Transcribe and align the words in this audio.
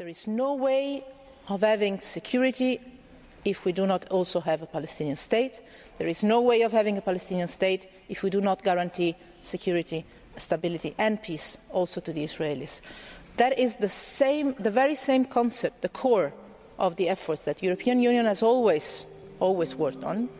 There 0.00 0.08
is 0.08 0.26
no 0.26 0.54
way 0.54 1.04
of 1.50 1.60
having 1.60 2.00
security 2.00 2.80
if 3.44 3.66
we 3.66 3.72
do 3.72 3.86
not 3.86 4.08
also 4.08 4.40
have 4.40 4.62
a 4.62 4.66
Palestinian 4.66 5.14
state. 5.14 5.60
There 5.98 6.08
is 6.08 6.24
no 6.24 6.40
way 6.40 6.62
of 6.62 6.72
having 6.72 6.96
a 6.96 7.02
Palestinian 7.02 7.48
state 7.48 7.86
if 8.08 8.22
we 8.22 8.30
do 8.30 8.40
not 8.40 8.62
guarantee 8.62 9.14
security, 9.42 10.06
stability 10.38 10.94
and 10.96 11.22
peace 11.22 11.58
also 11.70 12.00
to 12.00 12.14
the 12.14 12.24
Israelis. 12.24 12.80
That 13.36 13.58
is 13.58 13.76
the, 13.76 13.90
same, 13.90 14.54
the 14.54 14.70
very 14.70 14.94
same 14.94 15.26
concept, 15.26 15.82
the 15.82 15.90
core 15.90 16.32
of 16.78 16.96
the 16.96 17.10
efforts 17.10 17.44
that 17.44 17.58
the 17.58 17.66
European 17.66 18.00
Union 18.00 18.24
has 18.24 18.42
always, 18.42 19.04
always 19.38 19.76
worked 19.76 20.02
on. 20.02 20.30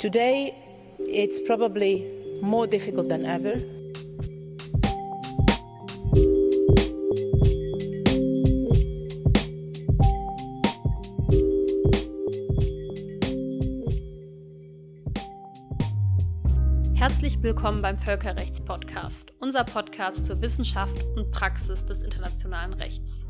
Today, 0.00 0.56
it's 0.98 1.40
probably 1.40 2.10
more 2.42 2.66
difficult 2.66 3.10
than 3.10 3.24
ever. 3.24 3.77
Willkommen 17.48 17.80
beim 17.80 17.96
Völkerrechtspodcast, 17.96 19.32
unser 19.40 19.64
Podcast 19.64 20.26
zur 20.26 20.42
Wissenschaft 20.42 21.02
und 21.16 21.30
Praxis 21.30 21.86
des 21.86 22.02
internationalen 22.02 22.74
Rechts. 22.74 23.26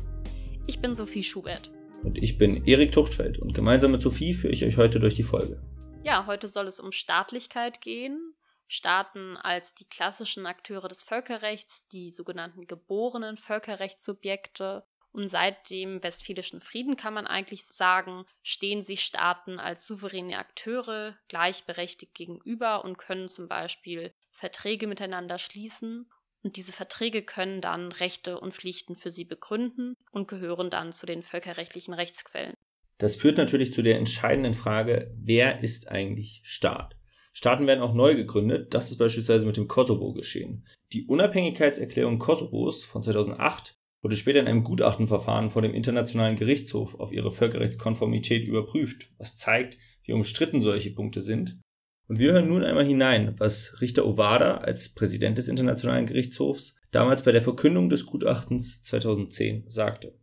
Ich 0.67 0.81
bin 0.81 0.93
Sophie 0.93 1.23
Schubert. 1.23 1.71
Und 2.03 2.17
ich 2.17 2.37
bin 2.37 2.65
Erik 2.65 2.91
Tuchtfeld 2.91 3.39
und 3.39 3.53
gemeinsam 3.53 3.93
mit 3.93 4.01
Sophie 4.01 4.33
führe 4.33 4.51
ich 4.51 4.65
euch 4.65 4.75
heute 4.75 4.99
durch 4.99 5.15
die 5.15 5.23
Folge. 5.23 5.63
Ja, 6.03 6.25
heute 6.27 6.49
soll 6.49 6.67
es 6.67 6.81
um 6.81 6.91
Staatlichkeit 6.91 7.79
gehen. 7.79 8.33
Staaten 8.67 9.37
als 9.37 9.73
die 9.73 9.85
klassischen 9.85 10.45
Akteure 10.45 10.89
des 10.89 11.01
Völkerrechts, 11.01 11.87
die 11.87 12.11
sogenannten 12.11 12.67
geborenen 12.67 13.37
Völkerrechtssubjekte. 13.37 14.83
Und 15.11 15.27
seit 15.27 15.69
dem 15.69 16.03
Westfälischen 16.03 16.61
Frieden 16.61 16.95
kann 16.95 17.13
man 17.13 17.25
eigentlich 17.25 17.65
sagen, 17.65 18.25
stehen 18.43 18.83
sich 18.83 19.01
Staaten 19.01 19.59
als 19.59 19.85
souveräne 19.85 20.37
Akteure 20.37 21.17
gleichberechtigt 21.27 22.13
gegenüber 22.13 22.83
und 22.85 22.97
können 22.97 23.27
zum 23.27 23.47
Beispiel 23.47 24.13
Verträge 24.31 24.87
miteinander 24.87 25.39
schließen. 25.39 26.09
Und 26.43 26.55
diese 26.55 26.71
Verträge 26.71 27.23
können 27.23 27.59
dann 27.59 27.91
Rechte 27.91 28.39
und 28.39 28.53
Pflichten 28.53 28.95
für 28.95 29.09
sie 29.09 29.25
begründen 29.25 29.95
und 30.11 30.27
gehören 30.27 30.69
dann 30.69 30.91
zu 30.91 31.05
den 31.05 31.23
völkerrechtlichen 31.23 31.93
Rechtsquellen. 31.93 32.55
Das 32.97 33.15
führt 33.15 33.37
natürlich 33.37 33.73
zu 33.73 33.81
der 33.81 33.97
entscheidenden 33.97 34.53
Frage, 34.53 35.11
wer 35.17 35.63
ist 35.63 35.87
eigentlich 35.87 36.41
Staat? 36.43 36.97
Staaten 37.33 37.67
werden 37.67 37.81
auch 37.81 37.93
neu 37.93 38.15
gegründet, 38.15 38.73
das 38.73 38.91
ist 38.91 38.97
beispielsweise 38.97 39.45
mit 39.45 39.55
dem 39.55 39.67
Kosovo 39.67 40.13
geschehen. 40.13 40.65
Die 40.91 41.05
Unabhängigkeitserklärung 41.05 42.19
Kosovos 42.19 42.83
von 42.83 43.01
2008 43.01 43.78
wurde 44.01 44.15
später 44.15 44.39
in 44.39 44.47
einem 44.47 44.63
Gutachtenverfahren 44.63 45.49
vor 45.49 45.61
dem 45.61 45.73
Internationalen 45.73 46.35
Gerichtshof 46.35 46.95
auf 46.99 47.11
ihre 47.11 47.31
Völkerrechtskonformität 47.31 48.47
überprüft, 48.47 49.11
was 49.17 49.35
zeigt, 49.35 49.77
wie 50.03 50.13
umstritten 50.13 50.61
solche 50.61 50.91
Punkte 50.91 51.21
sind. 51.21 51.59
Und 52.07 52.19
wir 52.19 52.33
hören 52.33 52.47
nun 52.47 52.63
einmal 52.63 52.85
hinein, 52.85 53.35
was 53.37 53.81
Richter 53.81 54.05
Ovada 54.05 54.57
als 54.57 54.93
Präsident 54.93 55.37
des 55.37 55.47
Internationalen 55.47 56.07
Gerichtshofs 56.07 56.75
damals 56.91 57.23
bei 57.23 57.31
der 57.31 57.41
Verkündung 57.41 57.89
des 57.89 58.05
Gutachtens 58.05 58.81
2010 58.81 59.65
sagte. 59.67 60.17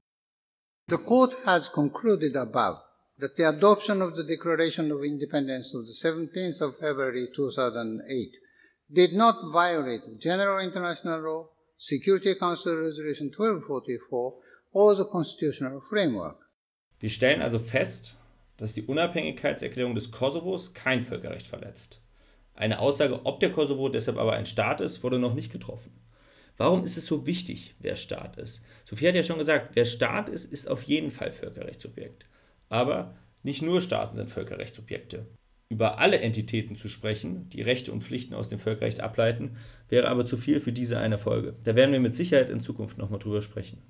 The 0.89 0.97
court 0.97 1.37
has 1.45 1.71
concluded 1.71 2.37
above 2.37 2.81
that 3.19 3.37
the 3.37 3.45
adoption 3.45 4.03
of 4.03 4.17
the 4.17 4.27
Declaration 4.27 4.91
of 4.93 5.03
Independence 5.03 5.75
of 5.75 5.87
the 5.87 5.93
17th 5.93 6.61
of 6.61 6.77
February 6.77 7.29
2008 7.35 8.33
did 8.89 9.13
not 9.13 9.37
violate 9.53 10.03
general 10.19 10.61
international 10.61 11.21
law, 11.21 11.49
Security 11.79 12.35
Council 12.35 12.75
Resolution 12.75 13.29
1244 13.29 14.35
or 14.73 14.95
the 14.95 15.05
constitutional 15.05 15.81
framework. 15.81 16.39
Wir 16.99 17.11
stellen 17.11 17.43
also 17.43 17.59
fest, 17.59 18.17
dass 18.57 18.73
die 18.73 18.83
Unabhängigkeitserklärung 18.83 19.95
des 19.95 20.11
Kosovos 20.11 20.73
kein 20.73 21.03
Völkerrecht 21.03 21.47
verletzt. 21.47 22.01
Eine 22.55 22.79
Aussage, 22.79 23.27
ob 23.27 23.41
der 23.41 23.53
Kosovo 23.53 23.91
deshalb 23.91 24.17
aber 24.17 24.33
ein 24.33 24.47
Staat 24.47 24.81
ist, 24.81 25.03
wurde 25.03 25.19
noch 25.19 25.35
nicht 25.35 25.53
getroffen. 25.53 25.93
Warum 26.57 26.85
ist 26.85 26.97
es 26.97 27.05
so 27.05 27.27
wichtig, 27.27 27.75
wer 27.81 27.97
Staat 27.97 28.39
ist? 28.39 28.65
Sophie 28.87 29.09
hat 29.09 29.15
ja 29.15 29.23
schon 29.23 29.37
gesagt, 29.37 29.77
wer 29.77 29.85
Staat 29.85 30.31
ist, 30.31 30.51
ist 30.51 30.71
auf 30.71 30.83
jeden 30.85 31.11
Fall 31.11 31.31
Völkerrechtssubjekt. 31.31 32.27
Aber 32.71 33.15
nicht 33.43 33.61
nur 33.61 33.83
Staaten 33.83 34.17
sind 34.17 34.31
Völkerrechtssubjekte. 34.31 35.27
Über 35.69 35.99
alle 35.99 36.21
Entitäten 36.21 36.77
zu 36.77 36.89
sprechen, 36.89 37.49
die 37.49 37.63
Rechte 37.63 37.93
und 37.93 38.03
Pflichten 38.03 38.35
aus 38.35 38.49
dem 38.49 38.61
Völkerrecht 38.61 39.01
ableiten, 39.01 39.57
wäre 39.89 40.09
aber 40.09 40.25
zu 40.25 40.37
viel 40.37 40.61
für 40.61 40.73
diese 40.73 40.99
eine 40.99 41.19
Folge. 41.19 41.59
Da 41.65 41.75
werden 41.75 41.93
wir 41.93 42.01
mit 42.01 42.15
Sicherheit 42.15 42.51
in 42.51 42.61
Zukunft 42.61 42.99
nochmal 42.99 43.19
drüber 43.19 43.43
sprechen. 43.43 43.89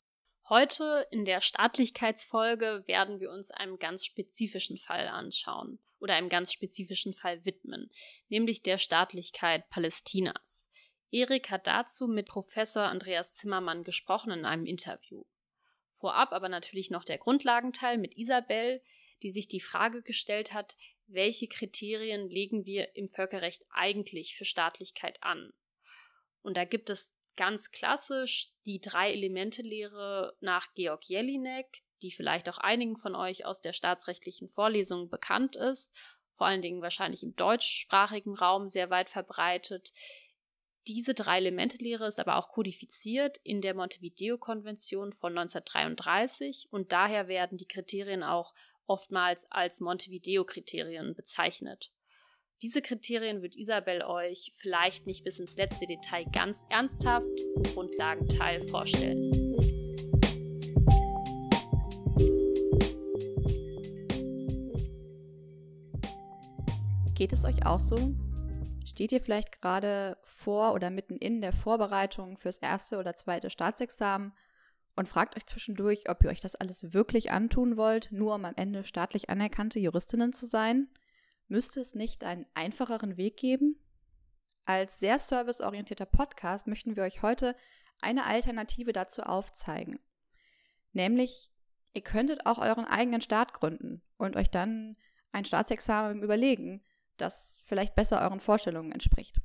Heute 0.49 1.07
in 1.11 1.25
der 1.25 1.41
Staatlichkeitsfolge 1.41 2.85
werden 2.87 3.21
wir 3.21 3.31
uns 3.31 3.51
einem 3.51 3.79
ganz 3.79 4.05
spezifischen 4.07 4.79
Fall 4.79 5.09
anschauen 5.09 5.81
oder 5.99 6.15
einem 6.15 6.29
ganz 6.29 6.53
spezifischen 6.53 7.13
Fall 7.13 7.45
widmen, 7.45 7.91
nämlich 8.29 8.63
der 8.63 8.79
Staatlichkeit 8.79 9.69
Palästinas. 9.69 10.71
Erik 11.11 11.51
hat 11.51 11.67
dazu 11.67 12.07
mit 12.07 12.27
Professor 12.27 12.85
Andreas 12.85 13.35
Zimmermann 13.35 13.85
gesprochen 13.85 14.31
in 14.31 14.45
einem 14.45 14.67
Interview. 14.67 15.25
Vorab 15.99 16.33
aber 16.33 16.49
natürlich 16.49 16.91
noch 16.91 17.05
der 17.05 17.19
Grundlagenteil 17.19 17.99
mit 17.99 18.17
Isabel, 18.17 18.83
die 19.23 19.31
sich 19.31 19.49
die 19.49 19.61
Frage 19.61 20.03
gestellt 20.03 20.53
hat, 20.53 20.77
welche 21.07 21.49
Kriterien 21.49 22.29
legen 22.29 22.67
wir 22.67 22.97
im 22.97 23.09
Völkerrecht 23.09 23.65
eigentlich 23.71 24.37
für 24.37 24.45
Staatlichkeit 24.45 25.23
an? 25.23 25.53
Und 26.43 26.57
da 26.57 26.65
gibt 26.65 26.91
es 26.91 27.15
ganz 27.37 27.71
klassisch 27.71 28.51
die 28.65 28.81
Drei-Elemente-Lehre 28.81 30.37
nach 30.41 30.73
Georg 30.75 31.05
Jelinek, 31.05 31.83
die 32.03 32.11
vielleicht 32.11 32.49
auch 32.49 32.59
einigen 32.59 32.97
von 32.97 33.15
euch 33.15 33.45
aus 33.45 33.61
der 33.61 33.73
staatsrechtlichen 33.73 34.49
Vorlesung 34.49 35.09
bekannt 35.09 35.57
ist, 35.57 35.95
vor 36.37 36.47
allen 36.47 36.63
Dingen 36.63 36.83
wahrscheinlich 36.83 37.23
im 37.23 37.35
deutschsprachigen 37.35 38.35
Raum 38.35 38.69
sehr 38.69 38.91
weit 38.91 39.09
verbreitet. 39.09 39.93
Diese 40.87 41.15
Drei-Elemente-Lehre 41.15 42.07
ist 42.07 42.21
aber 42.21 42.37
auch 42.37 42.51
kodifiziert 42.51 43.39
in 43.43 43.61
der 43.61 43.75
Montevideo-Konvention 43.75 45.13
von 45.13 45.37
1933 45.37 46.69
und 46.71 46.93
daher 46.93 47.27
werden 47.27 47.59
die 47.59 47.67
Kriterien 47.67 48.23
auch 48.23 48.55
oftmals 48.87 49.51
als 49.51 49.81
Montevideo-Kriterien 49.81 51.15
bezeichnet. 51.15 51.93
Diese 52.63 52.81
Kriterien 52.81 53.43
wird 53.43 53.55
Isabel 53.55 54.03
euch 54.03 54.51
vielleicht 54.55 55.07
nicht 55.07 55.25
bis 55.25 55.39
ins 55.41 55.57
letzte 55.57 55.87
Detail 55.87 56.25
ganz 56.33 56.65
ernsthaft 56.71 57.27
im 57.55 57.63
Grundlagenteil 57.65 58.63
vorstellen. 58.63 59.31
Geht 67.15 67.33
es 67.33 67.45
euch 67.45 67.65
auch 67.67 67.81
so? 67.81 68.15
Steht 68.87 69.13
ihr 69.13 69.21
vielleicht 69.21 69.61
gerade 69.61 70.17
vor 70.23 70.73
oder 70.73 70.91
mitten 70.91 71.17
in 71.17 71.43
der 71.43 71.53
Vorbereitung 71.53 72.39
fürs 72.39 72.59
erste 72.59 72.99
oder 72.99 73.15
zweite 73.15 73.51
Staatsexamen 73.51 74.33
und 74.97 75.09
fragt 75.09 75.37
euch 75.37 75.47
zwischendurch, 75.47 76.09
ob 76.09 76.25
ihr 76.25 76.31
euch 76.31 76.41
das 76.41 76.57
alles 76.57 76.93
wirklich 76.93 77.31
antun 77.31 77.77
wollt, 77.77 78.11
nur 78.11 78.35
um 78.35 78.45
am 78.45 78.55
Ende 78.57 78.83
staatlich 78.83 79.29
anerkannte 79.31 79.79
Juristinnen 79.79 80.33
zu 80.33 80.47
sein? 80.47 80.89
Müsste 81.49 81.81
es 81.81 81.95
nicht 81.95 82.25
einen 82.25 82.47
einfacheren 82.55 83.17
Weg 83.17 83.37
geben? 83.37 83.79
Als 84.65 84.99
sehr 84.99 85.19
serviceorientierter 85.19 86.07
Podcast 86.07 86.67
möchten 86.67 86.97
wir 86.97 87.05
euch 87.05 87.23
heute 87.23 87.55
eine 88.01 88.25
Alternative 88.25 88.93
dazu 88.93 89.23
aufzeigen. 89.23 90.01
Nämlich, 90.93 91.53
ihr 91.93 92.03
könntet 92.03 92.47
auch 92.47 92.59
euren 92.59 92.85
eigenen 92.85 93.21
Staat 93.21 93.53
gründen 93.53 94.03
und 94.17 94.35
euch 94.35 94.51
dann 94.51 94.97
ein 95.31 95.45
Staatsexamen 95.45 96.23
überlegen, 96.23 96.83
das 97.17 97.63
vielleicht 97.67 97.95
besser 97.95 98.23
euren 98.23 98.41
Vorstellungen 98.41 98.93
entspricht. 98.93 99.41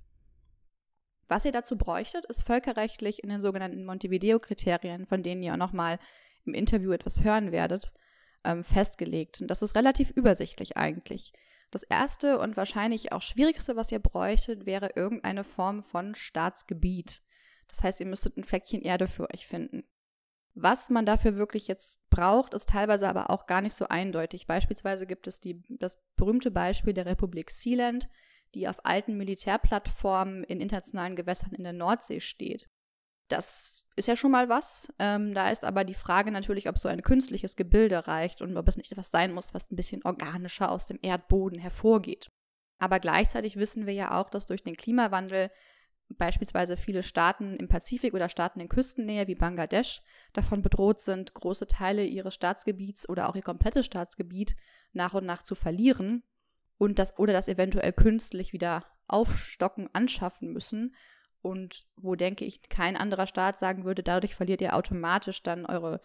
Was 1.32 1.46
ihr 1.46 1.54
dazu 1.54 1.78
bräuchtet, 1.78 2.26
ist 2.26 2.44
völkerrechtlich 2.44 3.24
in 3.24 3.30
den 3.30 3.42
sogenannten 3.42 3.86
Montevideo-Kriterien, 3.86 5.06
von 5.06 5.24
denen 5.24 5.42
ihr 5.42 5.54
auch 5.54 5.58
nochmal 5.58 5.98
im 6.44 6.54
Interview 6.54 6.92
etwas 6.92 7.24
hören 7.24 7.54
werdet, 7.54 7.94
ähm, 8.44 8.66
festgelegt. 8.66 9.40
Und 9.40 9.48
das 9.48 9.62
ist 9.62 9.74
relativ 9.74 10.10
übersichtlich 10.10 10.76
eigentlich. 10.76 11.32
Das 11.72 11.84
erste 11.84 12.38
und 12.38 12.58
wahrscheinlich 12.58 13.14
auch 13.14 13.22
schwierigste, 13.22 13.78
was 13.78 13.94
ihr 13.94 14.00
bräuchtet, 14.00 14.66
wäre 14.66 14.92
irgendeine 14.98 15.46
Form 15.46 15.86
von 15.86 16.16
Staatsgebiet. 16.16 17.22
Das 17.70 17.82
heißt, 17.82 18.02
ihr 18.02 18.08
müsstet 18.08 18.36
ein 18.36 18.44
Fleckchen 18.44 18.82
Erde 18.82 19.08
für 19.08 19.30
euch 19.34 19.48
finden. 19.48 19.86
Was 20.54 20.90
man 20.90 21.06
dafür 21.06 21.38
wirklich 21.38 21.70
jetzt 21.70 22.10
braucht, 22.10 22.54
ist 22.54 22.68
teilweise 22.68 23.08
aber 23.08 23.30
auch 23.30 23.46
gar 23.46 23.62
nicht 23.62 23.76
so 23.76 23.88
eindeutig. 23.88 24.48
Beispielsweise 24.48 25.08
gibt 25.08 25.28
es 25.28 25.40
die, 25.40 25.64
das 25.70 25.98
berühmte 26.18 26.52
Beispiel 26.52 26.94
der 26.94 27.06
Republik 27.06 27.52
Sealand, 27.52 28.10
die 28.54 28.68
auf 28.68 28.86
alten 28.86 29.18
Militärplattformen 29.18 30.44
in 30.44 30.60
internationalen 30.60 31.16
Gewässern 31.16 31.54
in 31.54 31.64
der 31.64 31.74
Nordsee 31.74 32.20
steht. 32.20 32.68
Das 33.28 33.88
ist 33.96 34.08
ja 34.08 34.18
schon 34.18 34.32
mal 34.32 34.50
was. 34.50 34.92
Ähm, 35.00 35.34
da 35.34 35.50
ist 35.50 35.64
aber 35.64 35.86
die 35.86 35.94
Frage 35.94 36.32
natürlich, 36.32 36.68
ob 36.68 36.78
so 36.78 36.90
ein 36.90 37.02
künstliches 37.02 37.56
Gebilde 37.56 38.08
reicht 38.08 38.42
und 38.42 38.58
ob 38.58 38.68
es 38.68 38.76
nicht 38.76 38.92
etwas 38.92 39.10
sein 39.10 39.34
muss, 39.34 39.54
was 39.54 39.72
ein 39.72 39.78
bisschen 39.78 40.04
organischer 40.04 40.70
aus 40.70 40.86
dem 40.86 41.00
Erdboden 41.02 41.58
hervorgeht. 41.58 42.30
Aber 42.78 43.00
gleichzeitig 43.00 43.56
wissen 43.56 43.86
wir 43.86 43.94
ja 43.94 44.20
auch, 44.20 44.30
dass 44.30 44.48
durch 44.48 44.64
den 44.64 44.76
Klimawandel 44.76 45.50
beispielsweise 46.10 46.76
viele 46.76 47.04
Staaten 47.04 47.56
im 47.56 47.70
Pazifik 47.70 48.14
oder 48.14 48.28
Staaten 48.28 48.60
in 48.60 48.68
Küstennähe 48.68 49.28
wie 49.28 49.36
Bangladesch 49.36 50.02
davon 50.34 50.62
bedroht 50.62 51.00
sind, 51.00 51.34
große 51.34 51.68
Teile 51.68 52.04
ihres 52.04 52.36
Staatsgebiets 52.36 53.08
oder 53.08 53.30
auch 53.30 53.36
ihr 53.38 53.44
komplettes 53.44 53.86
Staatsgebiet 53.86 54.58
nach 54.92 55.14
und 55.14 55.26
nach 55.26 55.44
zu 55.44 55.56
verlieren 55.56 56.24
und 56.82 56.98
das 56.98 57.20
oder 57.20 57.32
das 57.32 57.48
eventuell 57.48 57.94
künstlich 57.94 58.54
wieder 58.54 58.84
aufstocken, 59.08 59.88
anschaffen 59.94 60.52
müssen. 60.52 60.96
Und 61.44 61.86
wo 61.96 62.16
denke 62.16 62.44
ich, 62.44 62.70
kein 62.70 62.98
anderer 62.98 63.28
Staat 63.28 63.60
sagen 63.60 63.86
würde, 63.86 64.02
dadurch 64.02 64.34
verliert 64.34 64.62
ihr 64.62 64.76
automatisch 64.76 65.44
dann 65.44 65.68
eure 65.68 66.02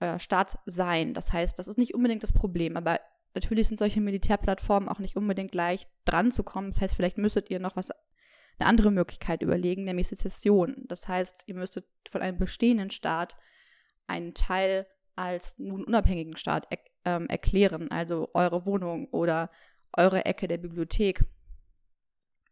äh, 0.00 0.18
Staat 0.18 0.58
sein. 0.66 1.14
Das 1.14 1.32
heißt, 1.32 1.58
das 1.58 1.68
ist 1.68 1.78
nicht 1.78 1.94
unbedingt 1.94 2.22
das 2.22 2.34
Problem, 2.34 2.76
aber 2.76 3.00
natürlich 3.32 3.66
sind 3.66 3.78
solche 3.78 4.02
Militärplattformen 4.02 4.90
auch 4.90 4.98
nicht 4.98 5.16
unbedingt 5.16 5.54
leicht 5.54 5.88
dran 6.04 6.32
zu 6.32 6.42
kommen. 6.42 6.70
Das 6.70 6.82
heißt, 6.82 6.94
vielleicht 6.94 7.16
müsstet 7.16 7.48
ihr 7.48 7.58
noch 7.58 7.74
was 7.74 7.90
eine 7.90 8.68
andere 8.68 8.90
Möglichkeit 8.90 9.40
überlegen, 9.40 9.84
nämlich 9.84 10.08
Sezession. 10.08 10.84
Das 10.88 11.08
heißt, 11.08 11.44
ihr 11.46 11.54
müsstet 11.54 11.86
von 12.06 12.20
einem 12.20 12.36
bestehenden 12.36 12.90
Staat 12.90 13.38
einen 14.06 14.34
Teil 14.34 14.86
als 15.16 15.58
nun 15.58 15.84
unabhängigen 15.84 16.36
Staat 16.36 16.66
er, 16.70 16.78
ähm, 17.04 17.26
erklären, 17.28 17.90
also 17.90 18.28
eure 18.34 18.66
Wohnung 18.66 19.08
oder 19.08 19.50
eure 19.96 20.24
Ecke 20.24 20.48
der 20.48 20.58
Bibliothek. 20.58 21.24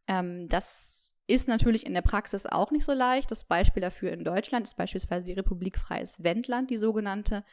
Ähm, 0.08 0.48
das 0.48 1.14
ist 1.26 1.48
natürlich 1.48 1.86
in 1.86 1.94
der 1.94 2.02
Praxis 2.02 2.46
auch 2.46 2.70
nicht 2.70 2.84
so 2.84 2.92
leicht. 2.92 3.30
Das 3.30 3.44
Beispiel 3.44 3.80
dafür 3.80 4.12
in 4.12 4.24
Deutschland 4.24 4.66
ist 4.66 4.76
beispielsweise 4.76 5.26
die 5.26 5.32
Republik 5.32 5.78
Freies 5.78 6.22
Wendland, 6.22 6.70
die 6.70 6.76
sogenannte, 6.76 7.44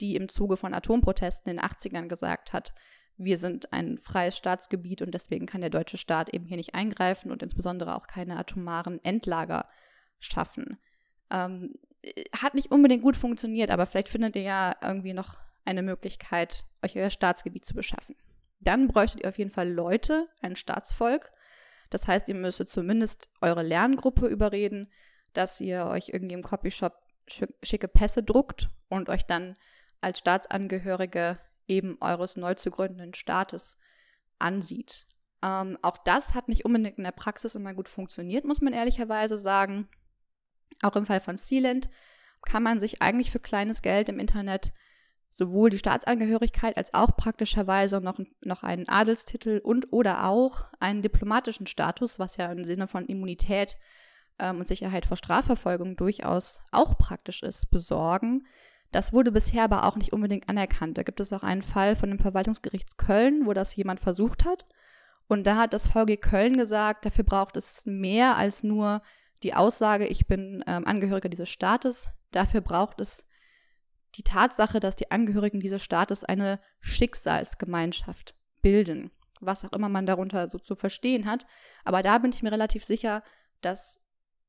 die 0.00 0.16
im 0.16 0.28
Zuge 0.28 0.56
von 0.56 0.74
Atomprotesten 0.74 1.50
in 1.50 1.58
den 1.58 1.64
80ern 1.64 2.08
gesagt 2.08 2.52
hat, 2.52 2.72
wir 3.16 3.36
sind 3.36 3.72
ein 3.72 3.98
freies 3.98 4.36
Staatsgebiet 4.36 5.02
und 5.02 5.12
deswegen 5.12 5.46
kann 5.46 5.60
der 5.60 5.70
deutsche 5.70 5.98
Staat 5.98 6.30
eben 6.30 6.46
hier 6.46 6.56
nicht 6.56 6.74
eingreifen 6.74 7.30
und 7.30 7.42
insbesondere 7.42 7.94
auch 7.94 8.06
keine 8.06 8.38
atomaren 8.38 9.02
Endlager 9.04 9.68
schaffen. 10.18 10.78
Ähm, 11.30 11.74
hat 12.36 12.54
nicht 12.54 12.72
unbedingt 12.72 13.02
gut 13.02 13.16
funktioniert, 13.16 13.70
aber 13.70 13.86
vielleicht 13.86 14.08
findet 14.08 14.34
ihr 14.34 14.42
ja 14.42 14.74
irgendwie 14.82 15.12
noch 15.12 15.38
eine 15.64 15.82
Möglichkeit, 15.82 16.64
euch 16.82 16.96
euer 16.96 17.10
Staatsgebiet 17.10 17.64
zu 17.64 17.74
beschaffen. 17.74 18.16
Dann 18.62 18.88
bräuchtet 18.88 19.22
ihr 19.22 19.28
auf 19.28 19.38
jeden 19.38 19.50
Fall 19.50 19.70
Leute, 19.70 20.28
ein 20.40 20.56
Staatsvolk. 20.56 21.32
Das 21.90 22.06
heißt, 22.06 22.28
ihr 22.28 22.34
müsstet 22.34 22.70
zumindest 22.70 23.28
eure 23.40 23.62
Lerngruppe 23.62 24.26
überreden, 24.26 24.90
dass 25.32 25.60
ihr 25.60 25.86
euch 25.86 26.10
irgendwie 26.10 26.34
im 26.34 26.42
Copyshop 26.42 26.94
schicke 27.62 27.88
Pässe 27.88 28.22
druckt 28.22 28.70
und 28.88 29.08
euch 29.08 29.24
dann 29.24 29.56
als 30.00 30.18
Staatsangehörige 30.18 31.38
eben 31.68 31.96
eures 32.00 32.36
neu 32.36 32.54
zu 32.54 32.70
gründenden 32.70 33.14
Staates 33.14 33.78
ansieht. 34.38 35.06
Ähm, 35.42 35.78
auch 35.82 35.98
das 35.98 36.34
hat 36.34 36.48
nicht 36.48 36.64
unbedingt 36.64 36.98
in 36.98 37.04
der 37.04 37.12
Praxis 37.12 37.54
immer 37.54 37.74
gut 37.74 37.88
funktioniert, 37.88 38.44
muss 38.44 38.60
man 38.60 38.72
ehrlicherweise 38.72 39.38
sagen. 39.38 39.88
Auch 40.82 40.96
im 40.96 41.06
Fall 41.06 41.20
von 41.20 41.36
Sealand 41.36 41.88
kann 42.44 42.62
man 42.62 42.80
sich 42.80 43.02
eigentlich 43.02 43.30
für 43.30 43.38
kleines 43.38 43.82
Geld 43.82 44.08
im 44.08 44.18
Internet 44.18 44.72
sowohl 45.32 45.70
die 45.70 45.78
Staatsangehörigkeit 45.78 46.76
als 46.76 46.92
auch 46.94 47.16
praktischerweise 47.16 48.00
noch, 48.00 48.20
noch 48.42 48.62
einen 48.62 48.88
Adelstitel 48.88 49.60
und 49.64 49.92
oder 49.92 50.26
auch 50.26 50.66
einen 50.78 51.02
diplomatischen 51.02 51.66
Status, 51.66 52.18
was 52.18 52.36
ja 52.36 52.52
im 52.52 52.64
Sinne 52.64 52.86
von 52.86 53.06
Immunität 53.06 53.78
ähm, 54.38 54.58
und 54.58 54.68
Sicherheit 54.68 55.06
vor 55.06 55.16
Strafverfolgung 55.16 55.96
durchaus 55.96 56.60
auch 56.70 56.98
praktisch 56.98 57.42
ist, 57.42 57.70
besorgen. 57.70 58.46
Das 58.92 59.14
wurde 59.14 59.32
bisher 59.32 59.64
aber 59.64 59.84
auch 59.84 59.96
nicht 59.96 60.12
unbedingt 60.12 60.50
anerkannt. 60.50 60.98
Da 60.98 61.02
gibt 61.02 61.18
es 61.18 61.32
auch 61.32 61.42
einen 61.42 61.62
Fall 61.62 61.96
von 61.96 62.10
dem 62.10 62.18
Verwaltungsgericht 62.18 62.98
Köln, 62.98 63.46
wo 63.46 63.54
das 63.54 63.74
jemand 63.74 64.00
versucht 64.00 64.44
hat. 64.44 64.66
Und 65.28 65.46
da 65.46 65.56
hat 65.56 65.72
das 65.72 65.90
VG 65.90 66.18
Köln 66.18 66.58
gesagt, 66.58 67.06
dafür 67.06 67.24
braucht 67.24 67.56
es 67.56 67.86
mehr 67.86 68.36
als 68.36 68.62
nur 68.62 69.00
die 69.42 69.54
Aussage, 69.54 70.06
ich 70.06 70.26
bin 70.26 70.62
ähm, 70.66 70.86
Angehöriger 70.86 71.30
dieses 71.30 71.48
Staates. 71.48 72.10
Dafür 72.32 72.60
braucht 72.60 73.00
es 73.00 73.24
die 74.14 74.22
Tatsache, 74.22 74.80
dass 74.80 74.96
die 74.96 75.10
Angehörigen 75.10 75.60
dieses 75.60 75.82
Staates 75.82 76.24
eine 76.24 76.60
Schicksalsgemeinschaft 76.80 78.34
bilden, 78.60 79.10
was 79.40 79.64
auch 79.64 79.72
immer 79.72 79.88
man 79.88 80.06
darunter 80.06 80.48
so 80.48 80.58
zu 80.58 80.76
verstehen 80.76 81.26
hat. 81.26 81.46
Aber 81.84 82.02
da 82.02 82.18
bin 82.18 82.32
ich 82.32 82.42
mir 82.42 82.52
relativ 82.52 82.84
sicher, 82.84 83.22
dass 83.60 84.00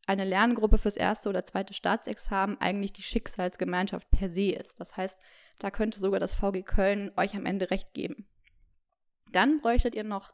eine 0.05 0.25
Lerngruppe 0.25 0.77
fürs 0.77 0.97
erste 0.97 1.29
oder 1.29 1.45
zweite 1.45 1.73
Staatsexamen 1.73 2.59
eigentlich 2.59 2.91
die 2.91 3.03
Schicksalsgemeinschaft 3.03 4.09
per 4.11 4.29
se 4.29 4.51
ist. 4.51 4.79
Das 4.79 4.97
heißt, 4.97 5.17
da 5.59 5.71
könnte 5.71 5.99
sogar 5.99 6.19
das 6.19 6.33
VG 6.33 6.63
Köln 6.63 7.11
euch 7.15 7.35
am 7.35 7.45
Ende 7.45 7.71
recht 7.71 7.93
geben. 7.93 8.27
Dann 9.31 9.61
bräuchtet 9.61 9.95
ihr 9.95 10.03
noch 10.03 10.31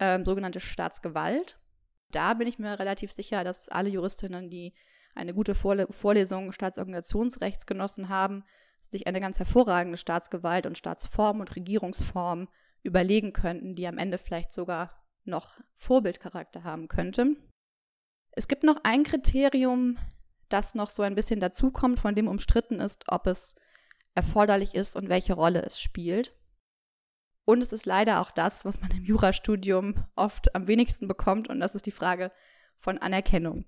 ähm, 0.00 0.24
sogenannte 0.24 0.60
Staatsgewalt. 0.60 1.58
Da 2.10 2.34
bin 2.34 2.48
ich 2.48 2.58
mir 2.58 2.78
relativ 2.78 3.12
sicher, 3.12 3.44
dass 3.44 3.68
alle 3.68 3.88
Juristinnen, 3.88 4.50
die 4.50 4.74
eine 5.14 5.34
gute 5.34 5.54
Vorle 5.54 5.86
Vorlesung 5.90 6.52
Staatsorganisationsrechts 6.52 7.66
genossen 7.66 8.08
haben, 8.08 8.44
sich 8.82 9.06
eine 9.06 9.20
ganz 9.20 9.38
hervorragende 9.38 9.98
Staatsgewalt 9.98 10.66
und 10.66 10.78
Staatsform 10.78 11.40
und 11.40 11.54
Regierungsform 11.54 12.48
überlegen 12.82 13.32
könnten, 13.32 13.74
die 13.74 13.86
am 13.86 13.98
Ende 13.98 14.18
vielleicht 14.18 14.52
sogar 14.52 15.04
noch 15.24 15.60
Vorbildcharakter 15.76 16.64
haben 16.64 16.88
könnte. 16.88 17.36
Es 18.32 18.48
gibt 18.48 18.62
noch 18.62 18.78
ein 18.84 19.02
Kriterium, 19.02 19.98
das 20.48 20.74
noch 20.74 20.90
so 20.90 21.02
ein 21.02 21.14
bisschen 21.14 21.40
dazukommt, 21.40 22.00
von 22.00 22.14
dem 22.14 22.28
umstritten 22.28 22.80
ist, 22.80 23.04
ob 23.08 23.26
es 23.26 23.54
erforderlich 24.14 24.74
ist 24.74 24.96
und 24.96 25.08
welche 25.08 25.34
Rolle 25.34 25.62
es 25.62 25.80
spielt. 25.80 26.34
Und 27.44 27.62
es 27.62 27.72
ist 27.72 27.86
leider 27.86 28.20
auch 28.20 28.30
das, 28.30 28.64
was 28.64 28.80
man 28.80 28.90
im 28.92 29.04
Jurastudium 29.04 30.04
oft 30.14 30.54
am 30.54 30.68
wenigsten 30.68 31.08
bekommt, 31.08 31.48
und 31.48 31.60
das 31.60 31.74
ist 31.74 31.86
die 31.86 31.90
Frage 31.90 32.30
von 32.78 32.98
Anerkennung. 32.98 33.64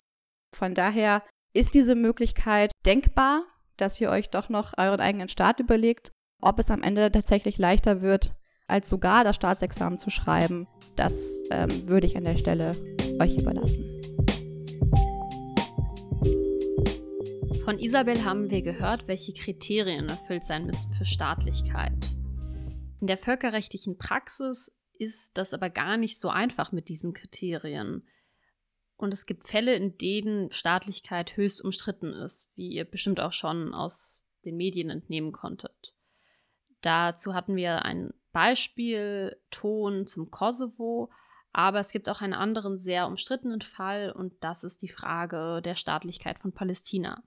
Von 0.54 0.74
daher 0.74 1.24
ist 1.54 1.75
diese 1.75 1.94
Möglichkeit 1.94 2.72
denkbar, 2.87 3.44
dass 3.76 4.00
ihr 4.00 4.10
euch 4.10 4.31
doch 4.31 4.49
noch 4.49 4.72
euren 4.78 5.00
eigenen 5.00 5.28
Staat 5.28 5.60
überlegt. 5.60 6.12
Ob 6.40 6.58
es 6.58 6.70
am 6.70 6.82
Ende 6.82 7.10
tatsächlich 7.12 7.58
leichter 7.58 8.00
wird, 8.00 8.32
als 8.66 8.88
sogar 8.88 9.22
das 9.22 9.37
Staatsexamen 9.37 9.99
zu 9.99 10.10
schreiben, 10.10 10.66
das 10.96 11.43
ähm, 11.50 11.88
würde 11.88 12.06
ich 12.06 12.16
an 12.16 12.25
der 12.25 12.37
Stelle 12.37 12.72
euch 13.20 13.37
überlassen. 13.38 13.84
Von 17.64 17.78
Isabel 17.78 18.25
haben 18.25 18.50
wir 18.50 18.62
gehört, 18.62 19.06
welche 19.06 19.34
Kriterien 19.34 20.08
erfüllt 20.08 20.44
sein 20.44 20.66
müssen 20.66 20.93
für 20.93 21.05
Staatlichkeit. 21.05 21.93
In 23.00 23.06
der 23.06 23.19
völkerrechtlichen 23.19 23.98
Praxis 23.98 24.72
ist 24.98 25.32
das 25.34 25.52
aber 25.55 25.70
gar 25.70 25.96
nicht 25.96 26.19
so 26.19 26.28
einfach 26.28 26.72
mit 26.72 26.88
diesen 26.88 27.12
Kriterien. 27.12 28.05
Und 29.02 29.12
es 29.12 29.26
gibt 29.26 29.49
Fälle, 29.49 29.75
in 29.75 29.99
denen 29.99 30.52
Staatlichkeit 30.52 31.37
höchst 31.37 31.60
umstritten 31.60 32.12
ist, 32.12 32.49
wie 32.54 32.69
ihr 32.69 32.84
bestimmt 32.84 33.19
auch 33.19 33.32
schon 33.32 33.75
aus 33.75 34.22
den 34.44 34.56
Medien 34.56 34.90
entnehmen 34.90 35.32
konntet. 35.32 35.93
Dazu 36.82 37.34
hatten 37.34 37.56
wir 37.56 37.84
ein 37.84 38.15
Beispiel 38.31 39.36
Ton 39.50 40.06
zum 40.06 40.31
Kosovo, 40.31 41.10
aber 41.53 41.81
es 41.81 41.91
gibt 41.91 42.08
auch 42.08 42.20
einen 42.20 42.32
anderen 42.32 42.79
sehr 42.79 43.08
umstrittenen 43.08 43.60
Fall 43.60 44.12
und 44.12 44.34
das 44.38 44.62
ist 44.62 44.82
die 44.82 44.88
Frage 44.88 45.62
der 45.62 45.74
Staatlichkeit 45.74 46.38
von 46.38 46.53
Palästina. 46.53 47.24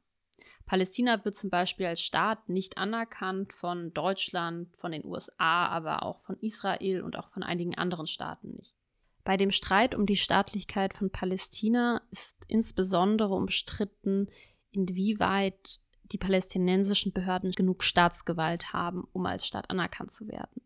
Palästina 0.66 1.26
wird 1.26 1.36
zum 1.36 1.50
Beispiel 1.50 1.88
als 1.88 2.00
Staat 2.00 2.48
nicht 2.48 2.78
anerkannt 2.78 3.52
von 3.52 3.94
Deutschland, 3.94 4.74
von 4.78 4.94
den 4.94 5.04
USA, 5.04 5.68
aber 5.68 6.04
auch 6.04 6.22
von 6.22 6.40
Israel 6.40 7.02
und 7.02 7.18
auch 7.18 7.28
von 7.28 7.44
einigen 7.44 7.76
anderen 7.76 8.08
Staaten 8.08 8.56
nicht. 8.56 8.75
Bei 9.26 9.38
dem 9.38 9.52
Streit 9.52 9.96
um 9.96 10.06
die 10.06 10.16
Staatlichkeit 10.16 10.94
von 10.94 11.10
Palästina 11.10 12.02
ist 12.12 12.46
insbesondere 12.48 13.34
umstritten, 13.34 14.30
inwieweit 14.72 15.80
die 16.04 16.20
palästinensischen 16.20 17.12
Behörden 17.12 17.52
genug 17.52 17.84
Staatsgewalt 17.84 18.72
haben, 18.72 19.08
um 19.14 19.26
als 19.26 19.48
Staat 19.48 19.72
anerkannt 19.72 20.12
zu 20.12 20.28
werden. 20.28 20.62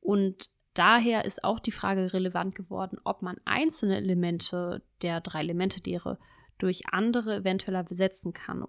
Und 0.00 0.50
daher 0.74 1.24
ist 1.24 1.42
auch 1.42 1.58
die 1.58 1.72
Frage 1.72 2.12
relevant 2.12 2.54
geworden, 2.54 2.98
ob 3.04 3.22
man 3.22 3.38
einzelne 3.46 3.96
Elemente 3.96 4.82
der 5.00 5.22
drei 5.22 5.40
Elemente-Lehre 5.40 6.18
durch 6.58 6.90
andere 6.90 7.36
eventuell 7.36 7.76
ersetzen 7.76 8.34
kann 8.34 8.62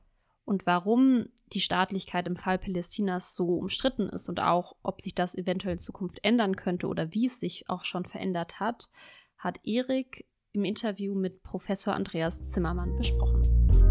und 0.50 0.66
warum 0.66 1.28
die 1.54 1.62
Staatlichkeit 1.62 2.26
im 2.26 2.36
Fall 2.36 2.58
Palästinas 2.58 3.36
so 3.36 3.54
umstritten 3.54 4.10
ist 4.10 4.30
und 4.30 4.40
auch, 4.40 4.76
ob 4.82 5.00
sich 5.00 5.14
das 5.14 5.36
eventuell 5.36 5.74
in 5.74 5.80
Zukunft 5.80 6.18
ändern 6.24 6.56
könnte 6.56 6.88
oder 6.88 7.14
wie 7.14 7.28
es 7.28 7.40
sich 7.40 7.70
auch 7.70 7.86
schon 7.86 8.04
verändert 8.04 8.60
hat, 8.60 8.90
hat 9.38 9.60
Erik 9.64 10.26
im 10.52 10.66
Interview 10.66 11.14
mit 11.14 11.44
Professor 11.44 11.94
Andreas 11.94 12.46
Zimmermann 12.46 12.96
besprochen. 12.98 13.89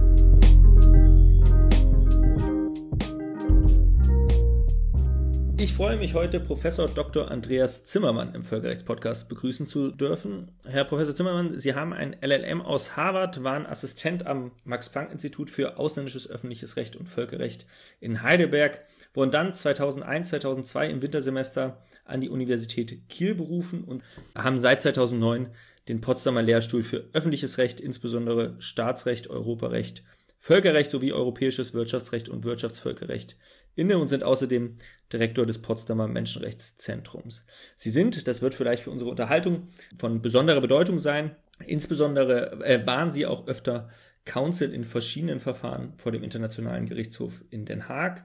Ich 5.61 5.75
freue 5.75 5.97
mich 5.97 6.15
heute, 6.15 6.39
Professor 6.39 6.87
Dr. 6.87 7.33
Andreas 7.33 7.85
Zimmermann 7.85 8.33
im 8.33 8.45
Völkerrechtspodcast 8.45 9.29
begrüßen 9.29 9.67
zu 9.67 9.91
dürfen. 9.91 10.53
Herr 10.65 10.85
Professor 10.85 11.17
Zimmermann, 11.17 11.59
Sie 11.59 11.75
haben 11.75 11.93
ein 11.93 12.15
LLM 12.23 12.63
aus 12.63 12.97
Harvard, 12.97 13.43
waren 13.43 13.67
Assistent 13.67 14.25
am 14.25 14.53
Max-Planck-Institut 14.65 15.51
für 15.51 15.77
ausländisches 15.77 16.31
öffentliches 16.31 16.77
Recht 16.77 16.95
und 16.95 17.09
Völkerrecht 17.09 17.67
in 17.99 18.23
Heidelberg, 18.23 18.85
wurden 19.15 19.33
dann 19.33 19.53
2001, 19.53 20.29
2002 20.29 20.91
im 20.91 21.03
Wintersemester 21.03 21.83
an 22.05 22.21
die 22.21 22.29
Universität 22.29 23.09
Kiel 23.09 23.35
berufen 23.35 23.83
und 23.83 24.05
haben 24.37 24.61
seit 24.61 24.81
2009 24.83 25.49
den 25.89 26.01
Potsdamer 26.01 26.43
Lehrstuhl 26.43 26.85
für 26.85 27.09
öffentliches 27.15 27.59
Recht, 27.59 27.81
insbesondere 27.81 28.55
Staatsrecht, 28.61 29.29
Europarecht, 29.29 30.05
Völkerrecht 30.39 30.91
sowie 30.91 31.13
europäisches 31.13 31.75
Wirtschaftsrecht 31.75 32.29
und 32.29 32.45
Wirtschaftsvölkerrecht 32.45 33.37
inne 33.75 33.99
und 33.99 34.09
sind 34.09 34.25
außerdem 34.25 34.77
Direktor 35.13 35.47
des 35.47 35.63
Potsdamer 35.63 36.09
Menschenrechtszentrums. 36.09 37.45
Sie 37.77 37.91
sind, 37.91 38.27
das 38.27 38.43
wird 38.43 38.55
vielleicht 38.55 38.83
für 38.83 38.91
unsere 38.91 39.11
Unterhaltung 39.11 39.69
von 39.97 40.23
besonderer 40.23 40.61
Bedeutung 40.61 40.99
sein, 40.99 41.37
insbesondere 41.67 42.65
äh, 42.65 42.85
waren 42.87 43.11
Sie 43.11 43.27
auch 43.27 43.47
öfter 43.47 43.89
Counsel 44.25 44.73
in 44.73 44.85
verschiedenen 44.85 45.41
Verfahren 45.41 45.95
vor 45.97 46.13
dem 46.13 46.23
Internationalen 46.23 46.87
Gerichtshof 46.87 47.43
in 47.51 47.65
Den 47.65 47.89
Haag, 47.89 48.25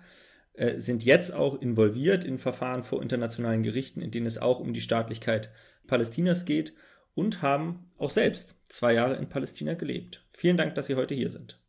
äh, 0.53 0.77
sind 0.77 1.03
jetzt 1.03 1.33
auch 1.33 1.59
involviert 1.61 2.23
in 2.23 2.37
Verfahren 2.37 2.83
vor 2.83 3.01
internationalen 3.01 3.63
Gerichten, 3.63 4.01
in 4.01 4.11
denen 4.11 4.25
es 4.25 4.37
auch 4.37 4.59
um 4.59 4.73
die 4.73 4.81
Staatlichkeit 4.81 5.49
Palästinas 5.87 6.45
geht 6.45 6.73
und 7.15 7.41
haben 7.41 7.91
auch 7.97 8.11
selbst 8.11 8.55
zwei 8.69 8.93
Jahre 8.93 9.15
in 9.15 9.29
Palästina 9.29 9.73
gelebt. 9.73 10.25
Vielen 10.31 10.57
Dank, 10.57 10.75
dass 10.75 10.87
Sie 10.87 10.95
heute 10.95 11.15
hier 11.15 11.29
sind. 11.29 11.62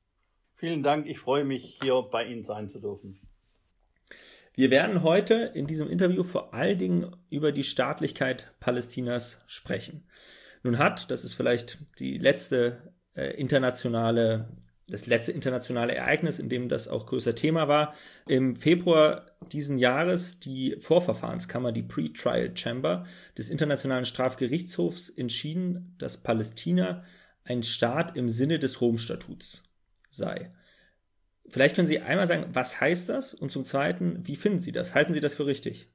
Vielen 0.57 0.83
Dank, 0.83 1.07
ich 1.07 1.19
freue 1.19 1.45
mich, 1.45 1.79
hier 1.83 2.01
bei 2.11 2.25
Ihnen 2.27 2.45
sein 2.45 2.69
zu 2.69 2.81
dürfen. 2.81 3.19
Wir 4.55 4.71
werden 4.71 5.03
heute 5.03 5.51
in 5.55 5.67
diesem 5.67 5.89
Interview 5.91 6.23
vor 6.23 6.55
allen 6.55 6.79
Dingen 6.79 7.17
über 7.29 7.51
die 7.51 7.65
Staatlichkeit 7.65 8.53
Palästinas 8.61 9.43
sprechen. 9.47 10.07
Nun 10.63 10.79
hat, 10.79 11.11
das 11.11 11.25
ist 11.25 11.35
vielleicht 11.35 11.79
die 11.99 12.19
letzte 12.19 12.95
äh, 13.15 13.31
internationale 13.35 14.49
das 14.87 15.07
letzte 15.07 15.33
internationale 15.33 15.95
Ereignis, 15.95 16.39
in 16.39 16.49
dem 16.49 16.69
das 16.69 16.89
auch 16.89 17.07
größer 17.07 17.35
Thema 17.35 17.69
war. 17.69 17.95
Im 18.27 18.55
Februar 18.55 19.27
diesen 19.51 19.79
Jahres 19.79 20.41
die 20.41 20.77
Vorverfahrenskammer, 20.79 21.73
die 21.73 21.83
Pre-Trial 21.83 22.55
Chamber 22.55 23.05
des 23.39 23.49
Internationalen 23.49 24.05
Strafgerichtshofs 24.05 25.09
entschieden, 25.09 25.95
dass 25.99 26.23
Palästina 26.23 27.03
ein 27.45 27.63
Staat 27.63 28.17
im 28.17 28.29
Sinne 28.29 28.59
des 28.59 28.81
Rom-Statuts 28.81 29.74
sei. 30.17 30.53
Vielleicht 31.49 31.77
können 31.77 31.87
Sie 31.87 32.01
einmal 32.01 32.27
sagen, 32.27 32.47
was 32.53 32.81
heißt 32.81 33.09
das? 33.09 33.35
Und 33.35 33.51
zum 33.53 33.65
Zweiten, 33.65 34.27
wie 34.27 34.37
finden 34.37 34.61
Sie 34.61 34.73
das? 34.73 34.95
Halten 34.95 35.13
Sie 35.13 35.21
das 35.21 35.35
für 35.35 35.47
richtig? 35.47 35.89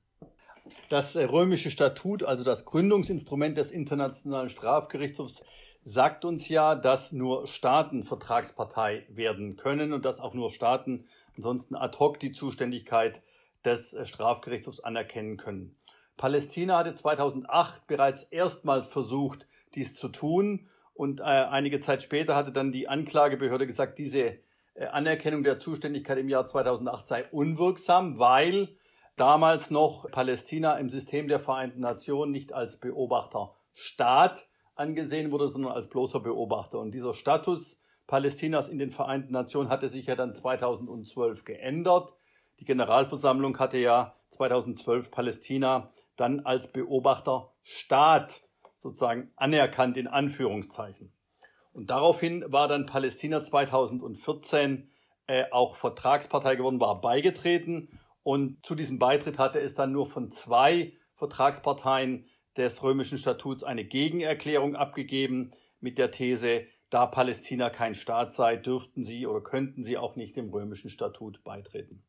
Das 0.90 1.16
äh, 1.16 1.24
römische 1.24 1.72
Statut, 1.72 2.24
also 2.24 2.44
das 2.44 2.66
Gründungsinstrument 2.66 3.58
des 3.58 3.72
Internationalen 3.72 4.50
Strafgerichtshofs, 4.50 5.42
sagt 5.82 6.26
uns 6.26 6.50
ja, 6.50 6.76
dass 6.76 7.12
nur 7.12 7.48
Staaten 7.48 8.04
Vertragspartei 8.04 9.06
werden 9.10 9.56
können 9.56 9.94
und 9.94 10.06
dass 10.06 10.20
auch 10.20 10.34
nur 10.34 10.52
Staaten 10.52 11.06
ansonsten 11.36 11.76
ad 11.76 11.98
hoc 12.00 12.20
die 12.20 12.32
Zuständigkeit 12.32 13.22
des 13.66 13.94
äh, 13.94 14.06
Strafgerichtshofs 14.06 14.80
anerkennen 14.80 15.38
können. 15.38 15.76
Palästina 16.18 16.78
hatte 16.78 16.94
2008 16.94 17.88
bereits 17.88 18.24
erstmals 18.24 18.88
versucht, 18.88 19.48
dies 19.76 19.96
zu 19.96 20.10
tun 20.10 20.68
und 21.00 21.22
äh, 21.22 21.24
einige 21.24 21.80
Zeit 21.80 22.04
später 22.04 22.36
hatte 22.36 22.52
dann 22.52 22.74
die 22.74 22.90
Anklagebehörde 22.90 23.66
gesagt, 23.66 24.00
diese 24.00 24.38
äh, 24.74 24.88
Anerkennung 24.92 25.44
der 25.44 25.58
Zuständigkeit 25.58 26.18
im 26.18 26.28
Jahr 26.28 26.46
2008 26.46 27.08
sei 27.08 27.26
unwirksam, 27.32 28.20
weil 28.20 28.76
damals 29.16 29.72
noch 29.72 30.12
Palästina 30.12 30.74
im 30.74 30.90
System 30.90 31.30
der 31.30 31.40
Vereinten 31.40 31.80
Nationen 31.80 32.34
nicht 32.34 32.52
als 32.52 32.82
Beobachterstaat 32.82 34.46
angesehen 34.76 35.32
wurde, 35.32 35.48
sondern 35.48 35.72
als 35.72 35.88
bloßer 35.88 36.20
Beobachter. 36.20 36.80
Und 36.80 36.94
dieser 36.94 37.14
Status 37.14 37.80
Palästinas 38.06 38.68
in 38.68 38.78
den 38.78 38.92
Vereinten 38.92 39.32
Nationen 39.32 39.70
hatte 39.70 39.88
sich 39.88 40.08
ja 40.08 40.16
dann 40.16 40.36
2012 40.36 41.46
geändert. 41.46 42.14
Die 42.60 42.66
Generalversammlung 42.66 43.58
hatte 43.58 43.78
ja 43.78 44.16
2012 44.32 45.12
Palästina 45.12 45.94
dann 46.18 46.42
als 46.42 46.74
Beobachterstaat 46.74 48.42
sozusagen 48.80 49.32
anerkannt 49.36 49.98
in 49.98 50.08
Anführungszeichen. 50.08 51.14
Und 51.72 51.92
daraufhin 51.92 52.44
war 52.48 52.68
dann 52.68 52.88
Palästina 52.88 53.44
2014 53.44 54.90
äh, 55.28 55.46
auch 55.52 55.76
Vertragspartei 55.76 56.56
geworden, 56.56 56.80
war 56.80 57.00
beigetreten. 57.00 57.90
Und 58.24 58.66
zu 58.66 58.74
diesem 58.74 58.98
Beitritt 58.98 59.38
hatte 59.38 59.60
es 59.60 59.76
dann 59.76 59.92
nur 59.92 60.08
von 60.10 60.32
zwei 60.32 60.94
Vertragsparteien 61.16 62.26
des 62.58 62.82
römischen 62.82 63.18
Statuts 63.18 63.64
eine 63.64 63.86
Gegenerklärung 63.86 64.76
abgegeben 64.76 65.52
mit 65.80 65.98
der 65.98 66.12
These, 66.12 66.66
da 66.90 67.06
Palästina 67.06 67.70
kein 67.70 67.94
Staat 67.94 68.34
sei, 68.34 68.56
dürften 68.56 69.04
sie 69.04 69.28
oder 69.28 69.42
könnten 69.42 69.84
sie 69.84 69.98
auch 69.98 70.16
nicht 70.16 70.36
dem 70.36 70.50
römischen 70.50 70.90
Statut 70.90 71.44
beitreten. 71.44 72.04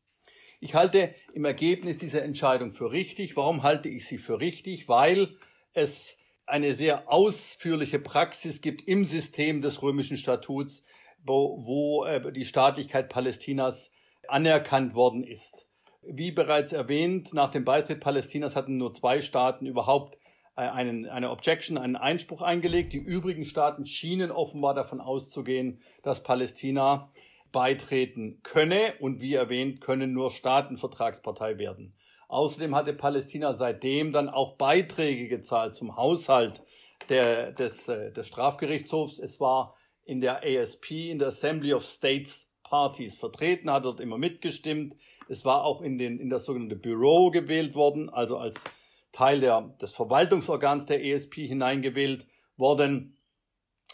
Ich 0.59 0.75
halte 0.75 1.15
im 1.33 1.45
Ergebnis 1.45 1.99
diese 1.99 2.23
Entscheidung 2.23 2.73
für 2.73 2.91
richtig. 2.91 3.37
Warum 3.37 3.63
halte 3.63 3.89
ich 3.89 4.07
sie 4.07 4.19
für 4.19 4.41
richtig? 4.41 4.89
Weil 4.89 5.37
es 5.73 6.17
eine 6.51 6.75
sehr 6.75 7.11
ausführliche 7.11 7.99
Praxis 7.99 8.61
gibt 8.61 8.87
im 8.87 9.05
System 9.05 9.63
des 9.63 9.83
römischen 9.83 10.17
Statuts, 10.17 10.85
wo, 11.25 11.65
wo 11.65 12.05
äh, 12.05 12.33
die 12.33 12.45
Staatlichkeit 12.45 13.09
Palästinas 13.09 13.93
anerkannt 14.29 14.95
worden 14.95 15.25
ist. 15.25 15.67
Wie 16.03 16.33
bereits 16.33 16.73
erwähnt, 16.73 17.35
nach 17.35 17.51
dem 17.51 17.65
Beitritt 17.65 18.01
Palästinas 18.01 18.57
hatten 18.57 18.79
nur 18.79 18.93
zwei 18.93 19.21
Staaten 19.21 19.67
überhaupt 19.67 20.17
äh, 20.57 20.63
einen, 20.63 21.07
eine 21.07 21.31
Objection, 21.31 21.79
einen 21.79 21.97
Einspruch 21.97 22.43
eingelegt. 22.43 22.93
Die 22.93 22.99
übrigen 22.99 23.45
Staaten 23.45 23.87
schienen 23.87 24.31
offenbar 24.31 24.75
davon 24.75 25.01
auszugehen, 25.01 25.81
dass 26.03 26.23
Palästina 26.23 27.11
beitreten 27.53 28.41
könne 28.43 28.95
und 29.01 29.21
wie 29.21 29.35
erwähnt, 29.35 29.81
können 29.81 30.13
nur 30.13 30.31
Staaten 30.31 30.77
Vertragspartei 30.77 31.59
werden. 31.59 31.95
Außerdem 32.29 32.75
hatte 32.75 32.93
Palästina 32.93 33.53
seitdem 33.53 34.13
dann 34.13 34.29
auch 34.29 34.57
Beiträge 34.57 35.27
gezahlt 35.29 35.75
zum 35.75 35.97
Haushalt 35.97 36.63
der, 37.09 37.53
des, 37.53 37.89
äh, 37.89 38.13
des 38.13 38.29
Strafgerichtshofs. 38.29 39.19
Es 39.19 39.41
war 39.41 39.75
in 40.05 40.21
der 40.21 40.43
ASP, 40.45 41.11
in 41.11 41.19
der 41.19 41.29
Assembly 41.29 41.73
of 41.75 41.85
States 41.85 42.53
Parties 42.63 43.17
vertreten, 43.17 43.69
hat 43.71 43.85
dort 43.85 43.99
immer 43.99 44.17
mitgestimmt. 44.17 44.95
Es 45.29 45.45
war 45.45 45.65
auch 45.65 45.83
in, 45.83 45.99
den, 45.99 46.21
in 46.21 46.31
das 46.31 46.45
sogenannte 46.45 46.77
Bureau 46.77 47.33
gewählt 47.33 47.75
worden, 47.75 48.09
also 48.09 48.39
als 48.39 48.63
Teil 49.11 49.41
der, 49.41 49.63
des 49.81 49.93
Verwaltungsorgans 49.93 50.87
der 50.87 51.05
ESP 51.05 51.47
hineingewählt 51.49 52.29
worden, 52.57 53.17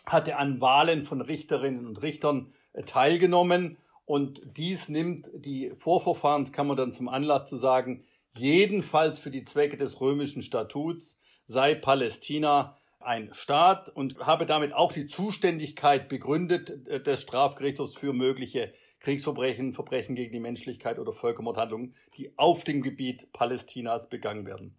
hatte 0.05 0.37
an 0.37 0.61
Wahlen 0.61 1.07
von 1.07 1.23
Richterinnen 1.23 1.87
und 1.87 2.03
Richtern 2.03 2.53
teilgenommen. 2.85 3.79
Und 4.05 4.43
dies 4.57 4.89
nimmt 4.89 5.29
die 5.35 5.73
Vorverfahrenskammer 5.79 6.77
dann 6.77 6.93
zum 6.93 7.09
Anlass 7.09 7.47
zu 7.47 7.57
sagen, 7.57 8.05
jedenfalls 8.33 9.19
für 9.19 9.31
die 9.31 9.45
Zwecke 9.45 9.77
des 9.77 10.01
römischen 10.01 10.43
Statuts 10.43 11.21
sei 11.47 11.75
Palästina 11.75 12.77
ein 13.01 13.33
Staat 13.33 13.89
und 13.89 14.19
habe 14.19 14.47
damit 14.47 14.75
auch 14.75 14.93
die 14.93 15.07
Zuständigkeit 15.07 16.09
begründet 16.09 16.89
äh, 16.89 17.01
des 17.01 17.23
Strafgerichtshofs 17.23 17.95
für 17.95 18.13
mögliche 18.13 18.73
Kriegsverbrechen, 19.01 19.75
Verbrechen 19.75 20.17
gegen 20.17 20.33
die 20.33 20.41
Menschlichkeit 20.41 20.99
oder 20.99 21.13
Völkermordhandlungen, 21.13 21.95
die 22.17 22.33
auf 22.37 22.65
dem 22.65 22.83
Gebiet 22.83 23.33
Palästinas 23.33 24.09
begangen 24.09 24.47
werden. 24.47 24.77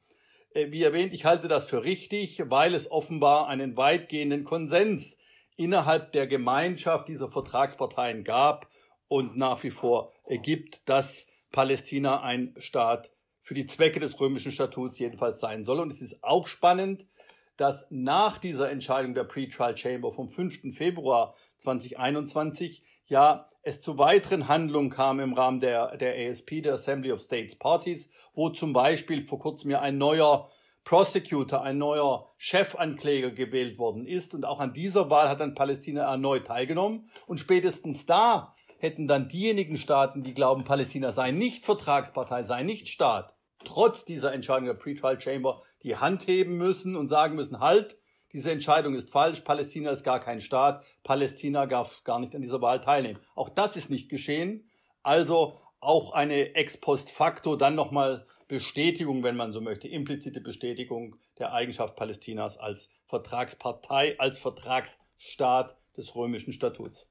Äh, 0.53 0.71
wie 0.71 0.83
erwähnt, 0.83 1.13
ich 1.13 1.25
halte 1.25 1.47
das 1.47 1.65
für 1.65 1.83
richtig, 1.83 2.41
weil 2.49 2.75
es 2.75 2.91
offenbar 2.91 3.47
einen 3.47 3.77
weitgehenden 3.77 4.43
Konsens 4.43 5.17
innerhalb 5.57 6.13
der 6.13 6.27
Gemeinschaft 6.27 7.09
dieser 7.09 7.29
Vertragsparteien 7.29 8.23
gab 8.23 8.69
und 9.07 9.37
nach 9.37 9.63
wie 9.63 9.71
vor 9.71 10.13
gibt, 10.43 10.87
dass 10.87 11.25
Palästina 11.51 12.21
ein 12.21 12.53
Staat 12.57 13.11
für 13.41 13.53
die 13.53 13.65
Zwecke 13.65 13.99
des 13.99 14.19
römischen 14.19 14.51
Statuts 14.51 14.99
jedenfalls 14.99 15.39
sein 15.39 15.63
soll. 15.63 15.79
Und 15.79 15.91
es 15.91 16.01
ist 16.01 16.23
auch 16.23 16.47
spannend, 16.47 17.07
dass 17.55 17.87
nach 17.89 18.37
dieser 18.37 18.69
Entscheidung 18.69 19.13
der 19.13 19.23
Pre-Trial 19.23 19.75
Chamber 19.75 20.11
vom 20.11 20.29
5. 20.29 20.75
Februar 20.75 21.33
2021 21.57 22.83
ja 23.07 23.47
es 23.63 23.81
zu 23.81 23.97
weiteren 23.97 24.47
Handlungen 24.47 24.89
kam 24.89 25.19
im 25.19 25.33
Rahmen 25.33 25.59
der, 25.59 25.97
der 25.97 26.29
ASP, 26.29 26.61
der 26.61 26.73
Assembly 26.73 27.11
of 27.11 27.21
States 27.21 27.55
Parties, 27.55 28.11
wo 28.33 28.49
zum 28.49 28.73
Beispiel 28.73 29.25
vor 29.25 29.39
kurzem 29.39 29.71
ja 29.71 29.81
ein 29.81 29.97
neuer 29.97 30.49
Prosecutor, 30.87 31.63
ein 31.63 31.77
neuer 31.77 32.31
Chefankläger 32.37 33.31
gewählt 33.31 33.77
worden 33.77 34.05
ist. 34.05 34.33
Und 34.33 34.45
auch 34.45 34.61
an 34.61 34.71
dieser 34.71 35.09
Wahl 35.09 35.27
hat 35.27 35.41
dann 35.41 35.53
Palästina 35.53 36.03
erneut 36.03 36.47
teilgenommen. 36.47 37.09
Und 37.25 37.41
spätestens 37.41 38.05
da 38.05 38.55
hätten 38.79 39.05
dann 39.05 39.27
diejenigen 39.27 39.75
Staaten, 39.75 40.23
die 40.23 40.33
glauben, 40.33 40.63
Palästina 40.63 41.11
sei 41.11 41.31
nicht 41.31 41.65
Vertragspartei, 41.65 42.43
sei 42.43 42.63
nicht 42.63 42.87
Staat, 42.87 43.33
trotz 43.65 44.05
dieser 44.05 44.31
Entscheidung 44.31 44.67
der 44.67 44.75
Pre-Trial 44.75 45.19
Chamber 45.19 45.61
die 45.83 45.97
Hand 45.97 46.25
heben 46.25 46.55
müssen 46.55 46.95
und 46.95 47.09
sagen 47.09 47.35
müssen, 47.35 47.59
halt, 47.59 47.99
diese 48.31 48.51
Entscheidung 48.51 48.95
ist 48.95 49.11
falsch, 49.11 49.41
Palästina 49.41 49.89
ist 49.89 50.05
gar 50.05 50.21
kein 50.21 50.39
Staat, 50.39 50.85
Palästina 51.03 51.65
darf 51.65 52.05
gar 52.05 52.19
nicht 52.19 52.33
an 52.33 52.41
dieser 52.41 52.61
Wahl 52.61 52.79
teilnehmen. 52.79 53.19
Auch 53.35 53.49
das 53.49 53.75
ist 53.75 53.89
nicht 53.89 54.07
geschehen. 54.07 54.69
Also 55.03 55.59
auch 55.81 56.13
eine 56.13 56.55
ex 56.55 56.77
post 56.77 57.11
facto 57.11 57.57
dann 57.57 57.75
nochmal 57.75 58.25
Bestätigung, 58.47 59.23
wenn 59.23 59.35
man 59.35 59.51
so 59.51 59.59
möchte, 59.59 59.87
implizite 59.87 60.39
Bestätigung 60.39 61.17
der 61.37 61.53
Eigenschaft 61.53 61.95
Palästinas 61.95 62.57
als 62.57 62.89
Vertragspartei, 63.07 64.17
als 64.19 64.37
Vertragsstaat 64.37 65.75
des 65.97 66.15
römischen 66.15 66.53
Statuts. 66.53 67.07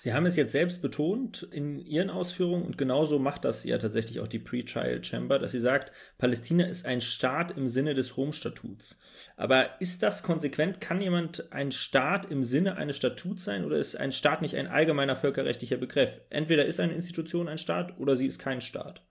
Sie 0.00 0.12
haben 0.12 0.26
es 0.26 0.36
jetzt 0.36 0.52
selbst 0.52 0.80
betont 0.80 1.42
in 1.50 1.80
Ihren 1.80 2.08
Ausführungen 2.08 2.64
und 2.64 2.78
genauso 2.78 3.18
macht 3.18 3.44
das 3.44 3.64
ja 3.64 3.78
tatsächlich 3.78 4.20
auch 4.20 4.28
die 4.28 4.38
Pre-Trial 4.38 5.02
Chamber, 5.02 5.40
dass 5.40 5.50
sie 5.50 5.58
sagt, 5.58 5.90
Palästina 6.18 6.66
ist 6.66 6.86
ein 6.86 7.00
Staat 7.00 7.50
im 7.56 7.66
Sinne 7.66 7.94
des 7.94 8.16
Rom-Statuts. 8.16 9.00
Aber 9.36 9.80
ist 9.80 10.04
das 10.04 10.22
konsequent? 10.22 10.80
Kann 10.80 11.00
jemand 11.00 11.52
ein 11.52 11.72
Staat 11.72 12.30
im 12.30 12.44
Sinne 12.44 12.76
eines 12.76 12.96
Statuts 12.96 13.42
sein 13.42 13.64
oder 13.64 13.78
ist 13.78 13.96
ein 13.96 14.12
Staat 14.12 14.40
nicht 14.40 14.54
ein 14.54 14.68
allgemeiner 14.68 15.16
völkerrechtlicher 15.16 15.78
Begriff? 15.78 16.20
Entweder 16.30 16.64
ist 16.64 16.78
eine 16.78 16.94
Institution 16.94 17.48
ein 17.48 17.58
Staat 17.58 17.98
oder 17.98 18.16
sie 18.16 18.26
ist 18.26 18.38
kein 18.38 18.60
Staat. 18.60 19.02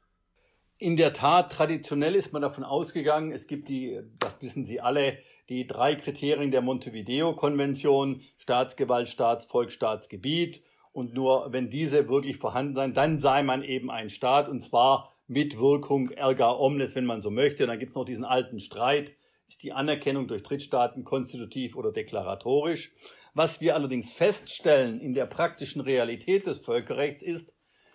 In 0.79 0.95
der 0.95 1.11
Tat, 1.11 1.51
traditionell 1.51 2.13
ist 2.15 2.33
man 2.33 2.43
davon 2.43 2.63
ausgegangen, 2.63 3.31
es 3.31 3.47
gibt 3.47 3.67
die, 3.67 3.99
das 4.19 4.43
wissen 4.43 4.63
Sie 4.63 4.79
alle, 4.79 5.17
die 5.49 5.65
drei 5.65 5.95
Kriterien 5.95 6.51
der 6.51 6.61
Montevideo-Konvention, 6.61 8.21
Staatsgewalt, 8.37 9.09
Staatsvolk, 9.09 9.71
Staatsgebiet. 9.71 10.61
Und 10.91 11.15
nur 11.15 11.51
wenn 11.51 11.71
diese 11.71 12.07
wirklich 12.09 12.37
vorhanden 12.37 12.75
seien, 12.75 12.93
dann 12.93 13.19
sei 13.19 13.41
man 13.41 13.63
eben 13.63 13.89
ein 13.89 14.11
Staat 14.11 14.49
und 14.49 14.61
zwar 14.61 15.11
mit 15.25 15.57
Wirkung 15.57 16.11
erga 16.11 16.51
omnes, 16.51 16.95
wenn 16.95 17.05
man 17.05 17.21
so 17.21 17.31
möchte. 17.31 17.63
Und 17.63 17.69
dann 17.69 17.79
gibt 17.79 17.91
es 17.91 17.95
noch 17.95 18.05
diesen 18.05 18.23
alten 18.23 18.59
Streit, 18.59 19.13
ist 19.47 19.63
die 19.63 19.73
Anerkennung 19.73 20.27
durch 20.27 20.43
Drittstaaten 20.43 21.03
konstitutiv 21.03 21.75
oder 21.75 21.91
deklaratorisch. 21.91 22.93
Was 23.33 23.61
wir 23.61 23.73
allerdings 23.73 24.11
feststellen 24.11 24.99
in 24.99 25.15
der 25.15 25.25
praktischen 25.25 25.81
Realität 25.81 26.45
des 26.45 26.59
Völkerrechts 26.59 27.23
ist, 27.23 27.51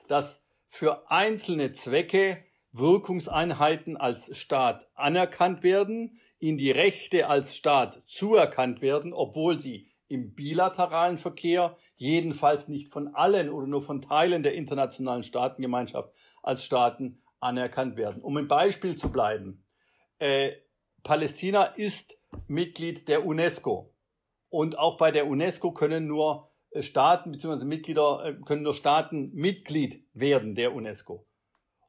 dass 0.09 0.45
für 0.69 1.11
einzelne 1.11 1.73
Zwecke 1.73 2.45
Wirkungseinheiten 2.73 3.97
als 3.97 4.37
Staat 4.37 4.89
anerkannt 4.95 5.63
werden, 5.63 6.19
ihnen 6.39 6.59
die 6.59 6.71
Rechte 6.71 7.29
als 7.29 7.55
Staat 7.55 8.03
zuerkannt 8.07 8.81
werden, 8.81 9.13
obwohl 9.13 9.59
sie 9.59 9.89
im 10.09 10.35
bilateralen 10.35 11.19
Verkehr 11.19 11.77
jedenfalls 11.97 12.69
nicht 12.69 12.93
von 12.93 13.15
allen 13.15 13.49
oder 13.49 13.67
nur 13.67 13.83
von 13.83 14.03
Teilen 14.03 14.43
der 14.43 14.55
internationalen 14.55 15.23
Staatengemeinschaft 15.23 16.13
als 16.43 16.65
Staaten 16.65 17.19
anerkannt 17.41 17.97
werden. 17.97 18.23
Um 18.23 18.37
ein 18.37 18.49
Beispiel 18.49 18.95
zu 18.97 19.11
bleiben, 19.11 19.65
äh, 20.19 20.53
Palästina 21.03 21.65
ist 21.65 22.19
Mitglied 22.47 23.09
der 23.09 23.27
UNESCO 23.27 23.95
und 24.49 24.79
auch 24.79 24.97
bei 24.97 25.11
der 25.11 25.27
UNESCO 25.27 25.73
können 25.73 26.07
nur 26.07 26.51
äh, 26.71 26.83
Staaten 26.83 27.33
bzw. 27.33 27.65
Mitglieder 27.65 28.25
äh, 28.25 28.35
können 28.45 28.63
nur 28.63 28.75
Staaten 28.75 29.33
Mitglied 29.33 30.07
werden 30.13 30.55
der 30.55 30.75
UNESCO. 30.75 31.27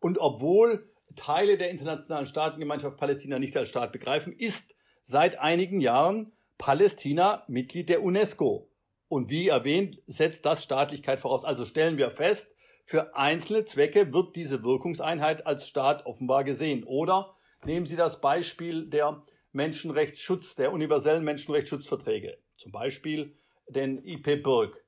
Und 0.04 0.18
obwohl 0.18 0.92
Teile 1.16 1.56
der 1.56 1.70
internationalen 1.70 2.26
Staatengemeinschaft 2.26 2.98
Palästina 2.98 3.40
nicht 3.40 3.56
als 3.56 3.70
Staat 3.70 3.94
begreifen, 3.94 4.34
ist 4.34 4.76
seit 5.02 5.40
einigen 5.40 5.80
Jahren 5.80 6.34
Palästina 6.58 7.46
Mitglied 7.48 7.88
der 7.88 8.04
UNESCO. 8.04 8.70
Und 9.08 9.30
wie 9.30 9.48
erwähnt, 9.48 10.02
setzt 10.06 10.46
das 10.46 10.62
Staatlichkeit 10.62 11.22
voraus. 11.22 11.46
Also 11.46 11.66
stellen 11.66 11.98
wir 11.98 12.12
fest, 12.12 12.50
für 12.84 13.16
einzelne 13.16 13.64
Zwecke 13.64 14.14
wird 14.14 14.36
diese 14.36 14.62
Wirkungseinheit 14.66 15.48
als 15.48 15.70
Staat 15.70 16.06
offenbar 16.06 16.44
gesehen. 16.44 16.84
Oder 16.84 17.32
nehmen 17.64 17.86
Sie 17.86 17.96
das 17.96 18.20
Beispiel 18.20 18.90
der 18.90 19.24
Menschenrechtsschutz, 19.54 20.56
der 20.56 20.74
universellen 20.74 21.24
Menschenrechtsschutzverträge. 21.24 22.40
Zum 22.58 22.74
Beispiel 22.74 23.38
den 23.70 24.04
IP 24.04 24.44
Birk. 24.44 24.84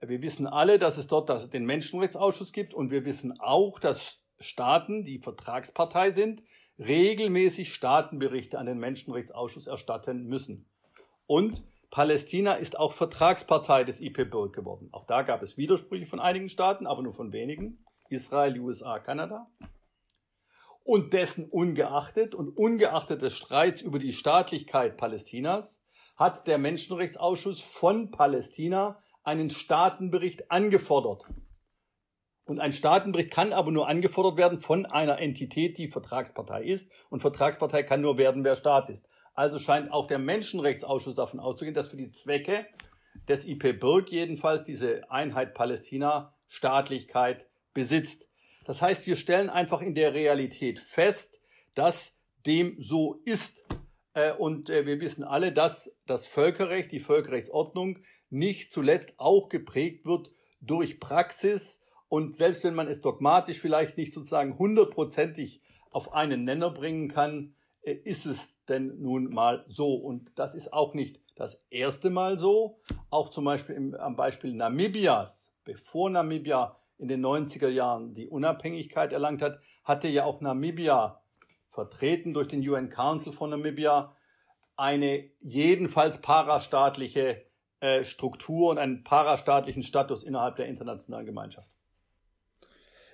Wir 0.00 0.22
wissen 0.22 0.48
alle, 0.48 0.80
dass 0.80 0.98
es 0.98 1.06
dort 1.06 1.54
den 1.54 1.66
Menschenrechtsausschuss 1.66 2.52
gibt 2.52 2.74
und 2.74 2.90
wir 2.90 3.04
wissen 3.04 3.38
auch, 3.38 3.78
dass 3.78 4.19
Staaten, 4.40 5.04
die 5.04 5.18
Vertragspartei 5.18 6.10
sind, 6.10 6.42
regelmäßig 6.78 7.72
Staatenberichte 7.72 8.58
an 8.58 8.66
den 8.66 8.78
Menschenrechtsausschuss 8.78 9.66
erstatten 9.66 10.24
müssen. 10.24 10.66
Und 11.26 11.62
Palästina 11.90 12.54
ist 12.54 12.78
auch 12.78 12.92
Vertragspartei 12.92 13.84
des 13.84 14.00
IP-Birg 14.00 14.52
geworden. 14.54 14.88
Auch 14.92 15.06
da 15.06 15.22
gab 15.22 15.42
es 15.42 15.56
Widersprüche 15.56 16.06
von 16.06 16.20
einigen 16.20 16.48
Staaten, 16.48 16.86
aber 16.86 17.02
nur 17.02 17.12
von 17.12 17.32
wenigen. 17.32 17.84
Israel, 18.08 18.58
USA, 18.58 18.98
Kanada. 18.98 19.48
Und 20.82 21.12
dessen 21.12 21.48
ungeachtet 21.48 22.34
und 22.34 22.56
ungeachtet 22.56 23.22
des 23.22 23.36
Streits 23.36 23.82
über 23.82 23.98
die 23.98 24.12
Staatlichkeit 24.12 24.96
Palästinas 24.96 25.82
hat 26.16 26.46
der 26.46 26.58
Menschenrechtsausschuss 26.58 27.60
von 27.60 28.10
Palästina 28.10 28.98
einen 29.22 29.50
Staatenbericht 29.50 30.50
angefordert. 30.50 31.24
Und 32.50 32.58
ein 32.58 32.72
Staatenbericht 32.72 33.30
kann 33.30 33.52
aber 33.52 33.70
nur 33.70 33.86
angefordert 33.86 34.36
werden 34.36 34.60
von 34.60 34.84
einer 34.84 35.20
Entität, 35.20 35.78
die 35.78 35.86
Vertragspartei 35.86 36.64
ist. 36.64 36.90
Und 37.08 37.20
Vertragspartei 37.20 37.84
kann 37.84 38.00
nur 38.00 38.18
werden, 38.18 38.42
wer 38.42 38.56
Staat 38.56 38.90
ist. 38.90 39.06
Also 39.34 39.60
scheint 39.60 39.92
auch 39.92 40.08
der 40.08 40.18
Menschenrechtsausschuss 40.18 41.14
davon 41.14 41.38
auszugehen, 41.38 41.76
dass 41.76 41.90
für 41.90 41.96
die 41.96 42.10
Zwecke 42.10 42.66
des 43.28 43.46
IP 43.46 43.78
Birg 43.78 44.10
jedenfalls 44.10 44.64
diese 44.64 45.08
Einheit 45.12 45.54
Palästina 45.54 46.34
Staatlichkeit 46.48 47.46
besitzt. 47.72 48.28
Das 48.64 48.82
heißt, 48.82 49.06
wir 49.06 49.14
stellen 49.14 49.48
einfach 49.48 49.80
in 49.80 49.94
der 49.94 50.12
Realität 50.12 50.80
fest, 50.80 51.40
dass 51.76 52.18
dem 52.46 52.82
so 52.82 53.20
ist. 53.24 53.62
Äh, 54.14 54.32
und 54.32 54.70
äh, 54.70 54.86
wir 54.86 55.00
wissen 55.00 55.22
alle, 55.22 55.52
dass 55.52 55.96
das 56.04 56.26
Völkerrecht, 56.26 56.90
die 56.90 56.98
Völkerrechtsordnung 56.98 58.00
nicht 58.28 58.72
zuletzt 58.72 59.14
auch 59.18 59.50
geprägt 59.50 60.04
wird 60.04 60.32
durch 60.60 60.98
Praxis. 60.98 61.80
Und 62.10 62.34
selbst 62.34 62.64
wenn 62.64 62.74
man 62.74 62.88
es 62.88 63.00
dogmatisch 63.00 63.60
vielleicht 63.60 63.96
nicht 63.96 64.12
sozusagen 64.12 64.58
hundertprozentig 64.58 65.62
auf 65.92 66.12
einen 66.12 66.44
Nenner 66.44 66.70
bringen 66.70 67.08
kann, 67.08 67.54
äh, 67.82 67.92
ist 67.92 68.26
es 68.26 68.64
denn 68.64 69.00
nun 69.00 69.32
mal 69.32 69.64
so? 69.68 69.94
Und 69.94 70.32
das 70.34 70.56
ist 70.56 70.72
auch 70.72 70.92
nicht 70.92 71.20
das 71.36 71.64
erste 71.70 72.10
Mal 72.10 72.36
so. 72.36 72.80
Auch 73.10 73.28
zum 73.28 73.44
Beispiel 73.44 73.76
im, 73.76 73.94
am 73.94 74.16
Beispiel 74.16 74.52
Namibias, 74.52 75.54
bevor 75.64 76.10
Namibia 76.10 76.76
in 76.98 77.06
den 77.06 77.24
90er 77.24 77.68
Jahren 77.68 78.12
die 78.12 78.28
Unabhängigkeit 78.28 79.12
erlangt 79.12 79.40
hat, 79.40 79.60
hatte 79.84 80.08
ja 80.08 80.24
auch 80.24 80.40
Namibia, 80.40 81.22
vertreten 81.70 82.34
durch 82.34 82.48
den 82.48 82.68
UN 82.68 82.90
Council 82.90 83.32
von 83.32 83.50
Namibia, 83.50 84.16
eine 84.76 85.30
jedenfalls 85.38 86.20
parastaatliche 86.20 87.44
äh, 87.78 88.02
Struktur 88.02 88.70
und 88.70 88.78
einen 88.78 89.04
parastaatlichen 89.04 89.84
Status 89.84 90.24
innerhalb 90.24 90.56
der 90.56 90.66
internationalen 90.66 91.26
Gemeinschaft. 91.26 91.68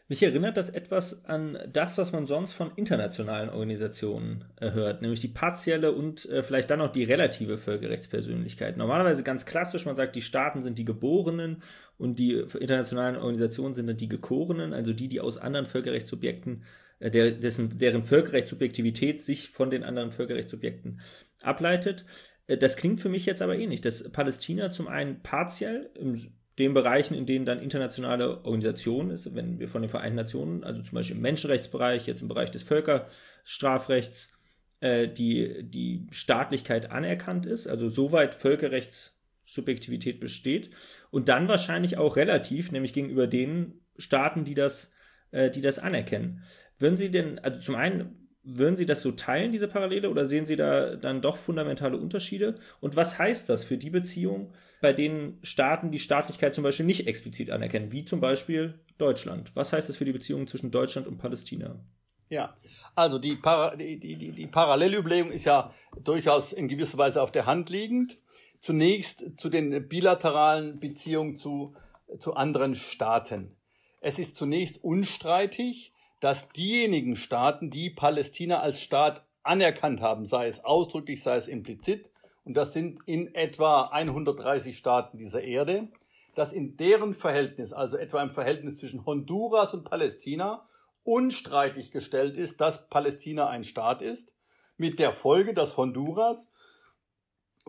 Mich 0.09 0.23
erinnert 0.23 0.57
das 0.57 0.71
etwas 0.71 1.25
an 1.25 1.59
das, 1.73 1.99
was 1.99 2.13
man 2.13 2.27
sonst 2.27 2.53
von 2.53 2.71
internationalen 2.77 3.49
Organisationen 3.49 4.45
äh, 4.61 4.71
hört, 4.71 5.03
nämlich 5.03 5.19
die 5.19 5.29
partielle 5.29 5.91
und 5.91 6.27
äh, 6.27 6.45
vielleicht 6.45 6.71
dann 6.71 6.79
noch 6.79 6.91
die 6.91 7.03
relative 7.03 7.59
Völkerrechtspersönlichkeit. 7.59 8.77
Normalerweise 8.77 9.25
ganz 9.25 9.47
klassisch, 9.47 9.85
man 9.85 9.97
sagt, 9.97 10.15
die 10.15 10.23
Staaten 10.23 10.63
sind 10.63 10.79
die 10.79 10.85
Geborenen 10.85 11.61
und 11.99 12.21
die 12.21 12.35
internationalen 12.35 13.17
Organisationen 13.17 13.75
sind 13.75 13.89
dann 13.89 13.97
die 13.97 14.09
Gekorenen, 14.09 14.73
also 14.75 14.93
die, 14.93 15.09
die 15.09 15.21
aus 15.21 15.39
anderen 15.39 15.67
Völkerrechtssubjekten, 15.67 16.63
äh, 17.01 17.11
der, 17.11 17.33
dessen, 17.33 17.77
deren 17.77 18.05
Völkerrechtssubjektivität 18.05 19.21
sich 19.21 19.51
von 19.51 19.71
den 19.71 19.83
anderen 19.83 20.13
Völkerrechtssubjekten 20.13 21.01
ableitet. 21.43 22.05
Äh, 22.47 22.57
das 22.59 22.77
klingt 22.77 23.01
für 23.01 23.09
mich 23.09 23.27
jetzt 23.27 23.43
aber 23.43 23.59
ähnlich, 23.59 23.81
dass 23.81 24.09
Palästina 24.13 24.71
zum 24.71 24.87
einen 24.87 25.21
partiell 25.25 25.91
im 25.99 26.17
den 26.59 26.73
Bereichen, 26.73 27.15
in 27.15 27.27
denen 27.27 27.45
dann 27.45 27.61
internationale 27.61 28.45
Organisationen 28.45 29.11
ist, 29.11 29.35
wenn 29.35 29.59
wir 29.59 29.69
von 29.69 29.83
den 29.83 29.91
Vereinten 29.91 30.17
Nationen, 30.17 30.65
also 30.65 30.83
zum 30.83 30.95
Beispiel 30.95 31.17
im 31.17 31.23
Menschenrechtsbereich, 31.23 32.07
jetzt 32.07 32.23
im 32.23 32.29
Bereich 32.29 32.51
des 32.51 32.63
Völkerstrafrechts, 32.63 34.33
äh, 34.81 35.09
die, 35.09 35.63
die 35.63 36.07
Staatlichkeit 36.11 36.91
anerkannt 36.91 37.47
ist, 37.47 37.67
also 37.67 37.89
soweit 37.89 38.35
Völkerrechtssubjektivität 38.35 40.19
besteht 40.19 40.71
und 41.11 41.29
dann 41.29 41.49
wahrscheinlich 41.49 41.99
auch 41.99 42.17
relativ, 42.17 42.73
nämlich 42.73 42.93
gegenüber 42.93 43.27
den 43.27 43.81
Staaten, 43.99 44.45
die 44.45 44.55
das, 44.55 44.95
äh, 45.33 45.51
die 45.51 45.61
das 45.61 45.79
anerkennen. 45.79 46.43
Würden 46.79 46.97
Sie 46.97 47.11
denn, 47.11 47.39
also 47.39 47.61
zum 47.61 47.75
einen 47.75 48.26
würden 48.47 48.77
Sie 48.77 48.87
das 48.87 49.03
so 49.03 49.11
teilen, 49.11 49.51
diese 49.51 49.67
Parallele, 49.67 50.09
oder 50.09 50.25
sehen 50.25 50.47
Sie 50.47 50.57
da 50.57 50.95
dann 50.95 51.21
doch 51.21 51.37
fundamentale 51.37 51.97
Unterschiede? 51.97 52.55
Und 52.81 52.95
was 52.95 53.19
heißt 53.19 53.49
das 53.49 53.65
für 53.65 53.77
die 53.77 53.91
Beziehung, 53.91 54.53
bei 54.81 54.93
denen 54.93 55.39
Staaten 55.43 55.91
die 55.91 55.99
Staatlichkeit 55.99 56.55
zum 56.55 56.63
Beispiel 56.63 56.87
nicht 56.87 57.09
explizit 57.09 57.51
anerkennen, 57.51 57.91
wie 57.91 58.05
zum 58.05 58.21
Beispiel 58.21 58.79
Deutschland? 58.99 59.51
Was 59.55 59.73
heißt 59.73 59.89
das 59.89 59.97
für 59.97 60.05
die 60.05 60.13
Beziehung 60.13 60.47
zwischen 60.47 60.71
Deutschland 60.71 61.09
und 61.09 61.19
Palästina? 61.19 61.81
Ja, 62.29 62.57
also 62.95 63.19
die, 63.19 63.37
Para 63.37 63.77
die, 63.77 63.99
die, 63.99 64.33
die 64.33 64.47
Parallelüberlegung 64.47 65.33
ist 65.33 65.45
ja 65.45 65.73
durchaus 66.03 66.53
in 66.53 66.69
gewisser 66.69 66.99
Weise 66.99 67.23
auf 67.23 67.33
der 67.33 67.47
Hand 67.47 67.71
liegend. 67.71 68.19
Zunächst 68.61 69.39
zu 69.39 69.49
den 69.49 69.89
bilateralen 69.89 70.81
Beziehungen 70.81 71.37
zu, 71.37 71.75
zu 72.19 72.35
anderen 72.35 72.75
Staaten. 72.75 73.57
Es 74.01 74.19
ist 74.19 74.37
zunächst 74.37 74.83
unstreitig, 74.83 75.93
dass 76.27 76.49
diejenigen 76.49 77.15
Staaten, 77.15 77.71
die 77.71 77.89
Palästina 77.89 78.59
als 78.59 78.81
Staat 78.81 79.25
anerkannt 79.45 80.01
haben, 80.01 80.27
sei 80.27 80.49
es 80.49 80.65
ausdrücklich, 80.65 81.23
sei 81.23 81.37
es 81.37 81.47
implizit, 81.47 82.11
und 82.43 82.57
das 82.57 82.73
sind 82.73 82.99
in 83.07 83.33
etwa 83.33 83.83
130 83.83 84.77
Staaten 84.77 85.19
dieser 85.19 85.45
Erde, 85.45 85.87
dass 86.35 86.53
in 86.53 86.77
deren 86.77 87.15
Verhältnis, 87.15 87.73
also 87.73 87.97
etwa 87.97 88.21
im 88.25 88.31
Verhältnis 88.31 88.79
zwischen 88.79 89.07
Honduras 89.07 89.73
und 89.73 89.85
Palästina, 89.85 90.67
unstreitig 91.05 91.93
gestellt 91.93 92.37
ist, 92.37 92.61
dass 92.61 92.89
Palästina 92.89 93.49
ein 93.49 93.63
Staat 93.63 94.03
ist, 94.03 94.35
mit 94.77 94.99
der 94.99 95.13
Folge, 95.13 95.55
dass 95.55 95.77
Honduras 95.77 96.51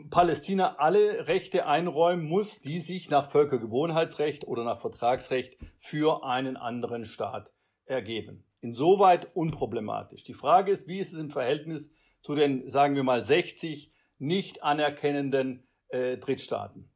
Palästina 0.10 0.78
alle 0.78 1.28
Rechte 1.28 1.68
einräumen 1.68 2.26
muss, 2.26 2.60
die 2.62 2.80
sich 2.80 3.12
nach 3.12 3.30
Völkergewohnheitsrecht 3.30 4.48
oder 4.48 4.64
nach 4.64 4.82
Vertragsrecht 4.82 5.60
für 5.78 6.24
einen 6.24 6.58
anderen 6.58 7.06
Staat 7.06 7.52
ergeben. 7.88 8.44
Insoweit 8.62 9.36
unproblematisch. 9.36 10.24
Die 10.24 10.34
Frage 10.34 10.72
ist, 10.72 10.88
wie 10.88 11.00
ist 11.00 11.14
es 11.14 11.20
im 11.20 11.30
Verhältnis 11.30 11.92
zu 12.22 12.36
den, 12.36 12.70
sagen 12.70 12.96
wir 12.96 13.04
mal, 13.04 13.24
60 13.24 13.92
nicht 14.20 14.64
anerkennenden 14.64 15.64
äh, 15.90 16.18
Drittstaaten? 16.18 16.90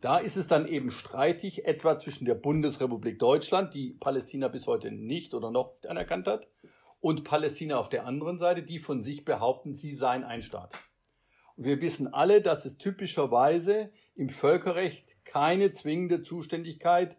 Da 0.00 0.18
ist 0.18 0.36
es 0.36 0.46
dann 0.46 0.68
eben 0.68 0.92
streitig, 0.92 1.66
etwa 1.66 1.98
zwischen 1.98 2.24
der 2.24 2.36
Bundesrepublik 2.36 3.18
Deutschland, 3.18 3.74
die 3.74 3.94
Palästina 3.94 4.46
bis 4.46 4.68
heute 4.68 4.92
nicht 4.92 5.34
oder 5.34 5.50
noch 5.50 5.74
nicht 5.74 5.88
anerkannt 5.88 6.28
hat, 6.28 6.48
und 7.00 7.24
Palästina 7.24 7.78
auf 7.78 7.88
der 7.88 8.06
anderen 8.06 8.38
Seite, 8.38 8.62
die 8.62 8.78
von 8.78 9.02
sich 9.02 9.24
behaupten, 9.24 9.74
sie 9.74 9.92
seien 9.92 10.24
ein 10.24 10.42
Staat. 10.42 10.74
Und 11.56 11.64
wir 11.64 11.80
wissen 11.80 12.12
alle, 12.12 12.40
dass 12.40 12.64
es 12.64 12.78
typischerweise 12.78 13.90
im 14.14 14.30
Völkerrecht 14.30 15.16
keine 15.24 15.72
zwingende 15.72 16.22
Zuständigkeit 16.22 17.16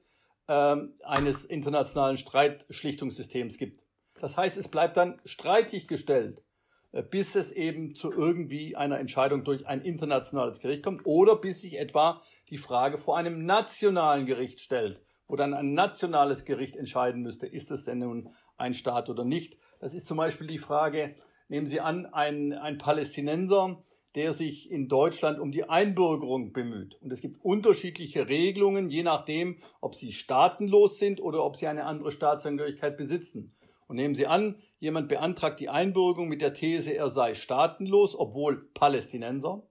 eines 0.50 1.46
internationalen 1.46 2.18
Streitschlichtungssystems 2.18 3.58
gibt. 3.58 3.84
Das 4.20 4.38
heißt, 4.38 4.58
es 4.58 4.68
bleibt 4.68 4.98
dann 4.98 5.20
streitig 5.26 5.88
gestellt, 5.88 6.44
äh, 6.92 7.04
bis 7.04 7.36
es 7.36 7.52
eben 7.52 7.96
zu 7.96 8.12
irgendwie 8.12 8.76
einer 8.76 9.00
Entscheidung 9.00 9.44
durch 9.44 9.68
ein 9.68 9.82
internationales 9.82 10.60
Gericht 10.60 10.84
kommt 10.84 11.06
oder 11.06 11.36
bis 11.36 11.62
sich 11.62 11.80
etwa 11.80 12.22
die 12.50 12.58
Frage 12.58 12.98
vor 12.98 13.18
einem 13.18 13.46
nationalen 13.46 14.26
Gericht 14.26 14.60
stellt, 14.60 15.02
wo 15.28 15.36
dann 15.36 15.54
ein 15.54 15.74
nationales 15.74 16.46
Gericht 16.46 16.76
entscheiden 16.76 17.22
müsste, 17.22 17.48
ist 17.48 17.72
es 17.72 17.86
denn 17.86 18.00
nun 18.00 18.30
ein 18.58 18.74
Staat 18.74 19.10
oder 19.10 19.24
nicht. 19.24 19.58
Das 19.80 19.94
ist 19.94 20.08
zum 20.08 20.18
Beispiel 20.18 20.48
die 20.48 20.60
Frage, 20.60 21.16
nehmen 21.48 21.68
Sie 21.68 21.80
an, 21.80 22.06
ein, 22.08 22.54
ein 22.54 22.78
Palästinenser, 22.78 23.84
der 24.16 24.34
sich 24.34 24.72
in 24.72 24.88
Deutschland 24.88 25.40
um 25.40 25.52
die 25.52 25.66
Einbürgerung 25.66 26.52
bemüht. 26.52 26.98
Und 27.02 27.12
es 27.12 27.22
gibt 27.22 27.44
unterschiedliche 27.44 28.28
Regelungen, 28.28 28.90
je 28.90 29.04
nachdem, 29.04 29.58
ob 29.82 29.96
sie 29.96 30.12
staatenlos 30.12 30.98
sind 30.98 31.22
oder 31.22 31.46
ob 31.46 31.58
sie 31.58 31.68
eine 31.68 31.86
andere 31.86 32.12
Staatsangehörigkeit 32.12 32.98
besitzen. 32.98 33.54
Und 33.88 33.96
nehmen 33.96 34.14
Sie 34.14 34.28
an, 34.28 34.56
jemand 34.80 35.10
beantragt 35.10 35.60
die 35.60 35.70
Einbürgerung 35.70 36.30
mit 36.30 36.42
der 36.42 36.54
These, 36.54 36.94
er 36.94 37.10
sei 37.10 37.34
staatenlos, 37.34 38.16
obwohl 38.18 38.70
Palästinenser. 38.76 39.64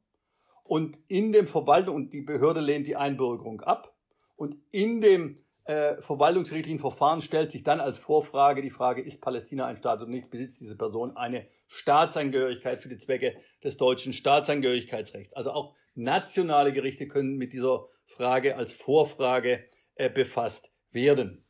Und 0.64 0.98
in 1.06 1.30
dem 1.30 1.46
Verwaltung, 1.46 1.94
und 1.94 2.12
die 2.12 2.20
Behörde 2.20 2.60
lehnt 2.60 2.88
die 2.88 2.96
Einbürgerung 2.96 3.60
ab. 3.60 3.94
Und 4.34 4.56
in 4.70 5.00
dem 5.00 5.38
äh, 5.68 6.00
verwaltungsrechtlichen 6.00 6.80
Verfahren 6.80 7.20
stellt 7.20 7.52
sich 7.52 7.62
dann 7.62 7.78
als 7.78 7.98
Vorfrage 7.98 8.62
die 8.62 8.70
Frage, 8.70 9.02
ist 9.02 9.20
Palästina 9.20 9.66
ein 9.66 9.76
Staat 9.76 10.00
oder 10.00 10.10
nicht, 10.10 10.30
besitzt 10.30 10.62
diese 10.62 10.78
Person 10.78 11.14
eine 11.14 11.46
Staatsangehörigkeit 11.66 12.82
für 12.82 12.88
die 12.88 12.96
Zwecke 12.96 13.36
des 13.62 13.76
deutschen 13.76 14.14
Staatsangehörigkeitsrechts. 14.14 15.34
Also 15.34 15.52
auch 15.52 15.74
nationale 15.94 16.72
Gerichte 16.72 17.06
können 17.06 17.36
mit 17.36 17.52
dieser 17.52 17.86
Frage 18.06 18.56
als 18.56 18.72
Vorfrage 18.72 19.62
äh, 19.96 20.08
befasst 20.08 20.72
werden. 20.90 21.44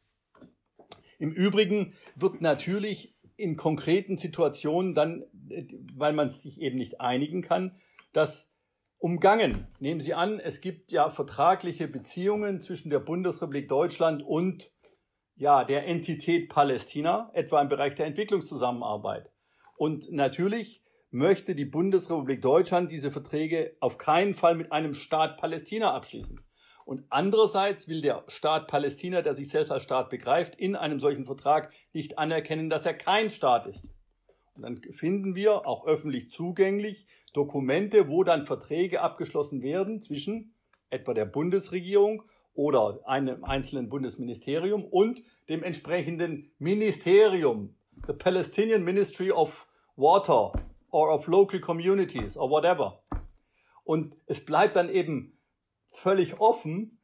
Im 1.20 1.32
Übrigen 1.32 1.94
wird 2.16 2.40
natürlich 2.40 3.16
in 3.36 3.56
konkreten 3.56 4.16
Situationen 4.16 4.96
dann, 4.96 5.22
äh, 5.48 5.64
weil 5.94 6.12
man 6.12 6.30
sich 6.30 6.60
eben 6.60 6.78
nicht 6.78 7.00
einigen 7.00 7.40
kann, 7.40 7.76
das 8.12 8.52
umgangen. 8.98 9.68
Nehmen 9.78 10.00
Sie 10.00 10.14
an, 10.14 10.40
es 10.40 10.60
gibt 10.60 10.90
ja 10.90 11.08
vertragliche 11.10 11.88
Beziehungen 11.88 12.60
zwischen 12.62 12.90
der 12.90 12.98
Bundesrepublik 12.98 13.68
Deutschland 13.68 14.22
und 14.22 14.72
ja, 15.36 15.64
der 15.64 15.86
Entität 15.86 16.48
Palästina, 16.48 17.30
etwa 17.32 17.60
im 17.60 17.68
Bereich 17.68 17.94
der 17.94 18.06
Entwicklungszusammenarbeit. 18.06 19.30
Und 19.76 20.10
natürlich 20.10 20.82
möchte 21.10 21.54
die 21.54 21.64
Bundesrepublik 21.64 22.42
Deutschland 22.42 22.90
diese 22.90 23.12
Verträge 23.12 23.76
auf 23.80 23.98
keinen 23.98 24.34
Fall 24.34 24.56
mit 24.56 24.72
einem 24.72 24.94
Staat 24.94 25.38
Palästina 25.38 25.94
abschließen. 25.94 26.40
Und 26.84 27.04
andererseits 27.10 27.86
will 27.86 28.00
der 28.00 28.24
Staat 28.28 28.66
Palästina, 28.66 29.22
der 29.22 29.36
sich 29.36 29.48
selbst 29.50 29.70
als 29.70 29.84
Staat 29.84 30.10
begreift, 30.10 30.56
in 30.56 30.74
einem 30.74 31.00
solchen 31.00 31.26
Vertrag 31.26 31.72
nicht 31.92 32.18
anerkennen, 32.18 32.70
dass 32.70 32.86
er 32.86 32.94
kein 32.94 33.30
Staat 33.30 33.66
ist. 33.66 33.90
Und 34.54 34.62
dann 34.62 34.82
finden 34.94 35.36
wir 35.36 35.66
auch 35.66 35.86
öffentlich 35.86 36.32
zugänglich 36.32 37.06
Dokumente, 37.32 38.08
wo 38.08 38.24
dann 38.24 38.46
Verträge 38.46 39.00
abgeschlossen 39.00 39.62
werden 39.62 40.00
zwischen 40.00 40.54
etwa 40.90 41.14
der 41.14 41.26
Bundesregierung 41.26 42.22
oder 42.54 43.00
einem 43.04 43.44
einzelnen 43.44 43.88
Bundesministerium 43.88 44.84
und 44.84 45.22
dem 45.48 45.62
entsprechenden 45.62 46.50
Ministerium, 46.58 47.76
the 48.06 48.12
Palestinian 48.12 48.84
Ministry 48.84 49.30
of 49.30 49.66
Water 49.96 50.52
or 50.90 51.14
of 51.14 51.26
Local 51.26 51.60
Communities 51.60 52.36
or 52.36 52.50
whatever. 52.50 53.02
Und 53.84 54.16
es 54.26 54.44
bleibt 54.44 54.76
dann 54.76 54.90
eben 54.90 55.38
völlig 55.90 56.40
offen, 56.40 56.98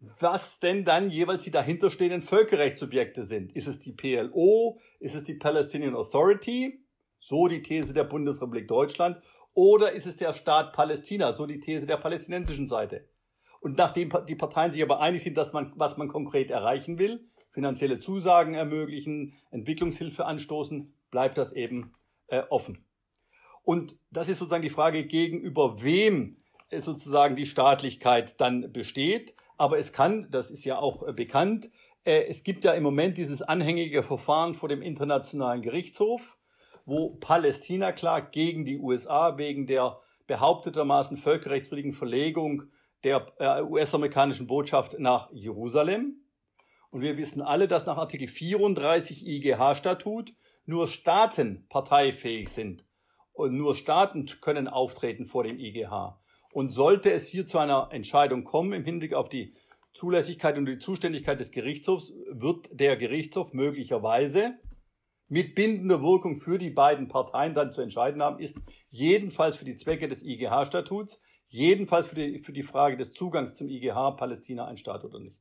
was 0.00 0.60
denn 0.60 0.84
dann 0.84 1.10
jeweils 1.10 1.44
die 1.44 1.50
dahinterstehenden 1.50 2.22
Völkerrechtssubjekte 2.22 3.24
sind. 3.24 3.54
Ist 3.54 3.66
es 3.66 3.80
die 3.80 3.92
PLO? 3.92 4.78
Ist 5.00 5.14
es 5.14 5.24
die 5.24 5.34
Palestinian 5.34 5.94
Authority? 5.94 6.84
So 7.20 7.48
die 7.48 7.62
These 7.62 7.94
der 7.94 8.04
Bundesrepublik 8.04 8.68
Deutschland. 8.68 9.20
Oder 9.56 9.92
ist 9.92 10.06
es 10.06 10.18
der 10.18 10.34
Staat 10.34 10.74
Palästina? 10.74 11.32
So 11.32 11.46
die 11.46 11.60
These 11.60 11.86
der 11.86 11.96
palästinensischen 11.96 12.68
Seite. 12.68 13.08
Und 13.60 13.78
nachdem 13.78 14.12
die 14.28 14.34
Parteien 14.34 14.70
sich 14.70 14.82
aber 14.82 15.00
einig 15.00 15.22
sind, 15.22 15.38
dass 15.38 15.54
man, 15.54 15.72
was 15.76 15.96
man 15.96 16.08
konkret 16.08 16.50
erreichen 16.50 16.98
will, 16.98 17.26
finanzielle 17.52 17.98
Zusagen 17.98 18.52
ermöglichen, 18.52 19.32
Entwicklungshilfe 19.50 20.26
anstoßen, 20.26 20.92
bleibt 21.10 21.38
das 21.38 21.54
eben 21.54 21.94
äh, 22.26 22.42
offen. 22.50 22.84
Und 23.62 23.96
das 24.10 24.28
ist 24.28 24.40
sozusagen 24.40 24.62
die 24.62 24.68
Frage, 24.68 25.06
gegenüber 25.06 25.82
wem 25.82 26.36
äh, 26.68 26.82
sozusagen 26.82 27.34
die 27.34 27.46
Staatlichkeit 27.46 28.38
dann 28.42 28.74
besteht. 28.74 29.34
Aber 29.56 29.78
es 29.78 29.94
kann, 29.94 30.28
das 30.30 30.50
ist 30.50 30.66
ja 30.66 30.78
auch 30.78 31.08
äh, 31.08 31.14
bekannt, 31.14 31.70
äh, 32.04 32.26
es 32.28 32.44
gibt 32.44 32.66
ja 32.66 32.72
im 32.72 32.82
Moment 32.82 33.16
dieses 33.16 33.40
anhängige 33.40 34.02
Verfahren 34.02 34.54
vor 34.54 34.68
dem 34.68 34.82
Internationalen 34.82 35.62
Gerichtshof 35.62 36.35
wo 36.86 37.16
Palästina 37.16 37.92
klagt 37.92 38.32
gegen 38.32 38.64
die 38.64 38.78
USA 38.78 39.36
wegen 39.36 39.66
der 39.66 40.00
behauptetermaßen 40.26 41.18
völkerrechtswidrigen 41.18 41.92
Verlegung 41.92 42.70
der 43.04 43.32
äh, 43.38 43.62
US-amerikanischen 43.62 44.46
Botschaft 44.46 44.98
nach 44.98 45.30
Jerusalem. 45.32 46.22
Und 46.90 47.02
wir 47.02 47.18
wissen 47.18 47.42
alle, 47.42 47.68
dass 47.68 47.86
nach 47.86 47.98
Artikel 47.98 48.28
34 48.28 49.26
IGH-Statut 49.26 50.32
nur 50.64 50.88
Staaten 50.88 51.66
parteifähig 51.68 52.48
sind. 52.48 52.84
Und 53.32 53.54
nur 53.56 53.76
Staaten 53.76 54.26
können 54.40 54.66
auftreten 54.66 55.26
vor 55.26 55.44
dem 55.44 55.58
IGH. 55.58 56.18
Und 56.52 56.72
sollte 56.72 57.12
es 57.12 57.28
hier 57.28 57.44
zu 57.44 57.58
einer 57.58 57.90
Entscheidung 57.92 58.44
kommen 58.44 58.72
im 58.72 58.84
Hinblick 58.84 59.12
auf 59.12 59.28
die 59.28 59.54
Zulässigkeit 59.92 60.56
und 60.56 60.66
die 60.66 60.78
Zuständigkeit 60.78 61.38
des 61.38 61.50
Gerichtshofs, 61.50 62.12
wird 62.30 62.68
der 62.72 62.96
Gerichtshof 62.96 63.52
möglicherweise 63.52 64.58
mit 65.28 65.54
bindender 65.54 66.02
Wirkung 66.02 66.36
für 66.36 66.58
die 66.58 66.70
beiden 66.70 67.08
Parteien 67.08 67.54
dann 67.54 67.72
zu 67.72 67.80
entscheiden 67.80 68.22
haben, 68.22 68.38
ist 68.38 68.56
jedenfalls 68.90 69.56
für 69.56 69.64
die 69.64 69.76
Zwecke 69.76 70.08
des 70.08 70.22
IGH-Statuts, 70.22 71.20
jedenfalls 71.48 72.06
für 72.06 72.14
die, 72.14 72.40
für 72.40 72.52
die 72.52 72.62
Frage 72.62 72.96
des 72.96 73.12
Zugangs 73.12 73.56
zum 73.56 73.68
IGH 73.68 74.12
Palästina 74.12 74.66
ein 74.66 74.76
Staat 74.76 75.04
oder 75.04 75.18
nicht. 75.18 75.36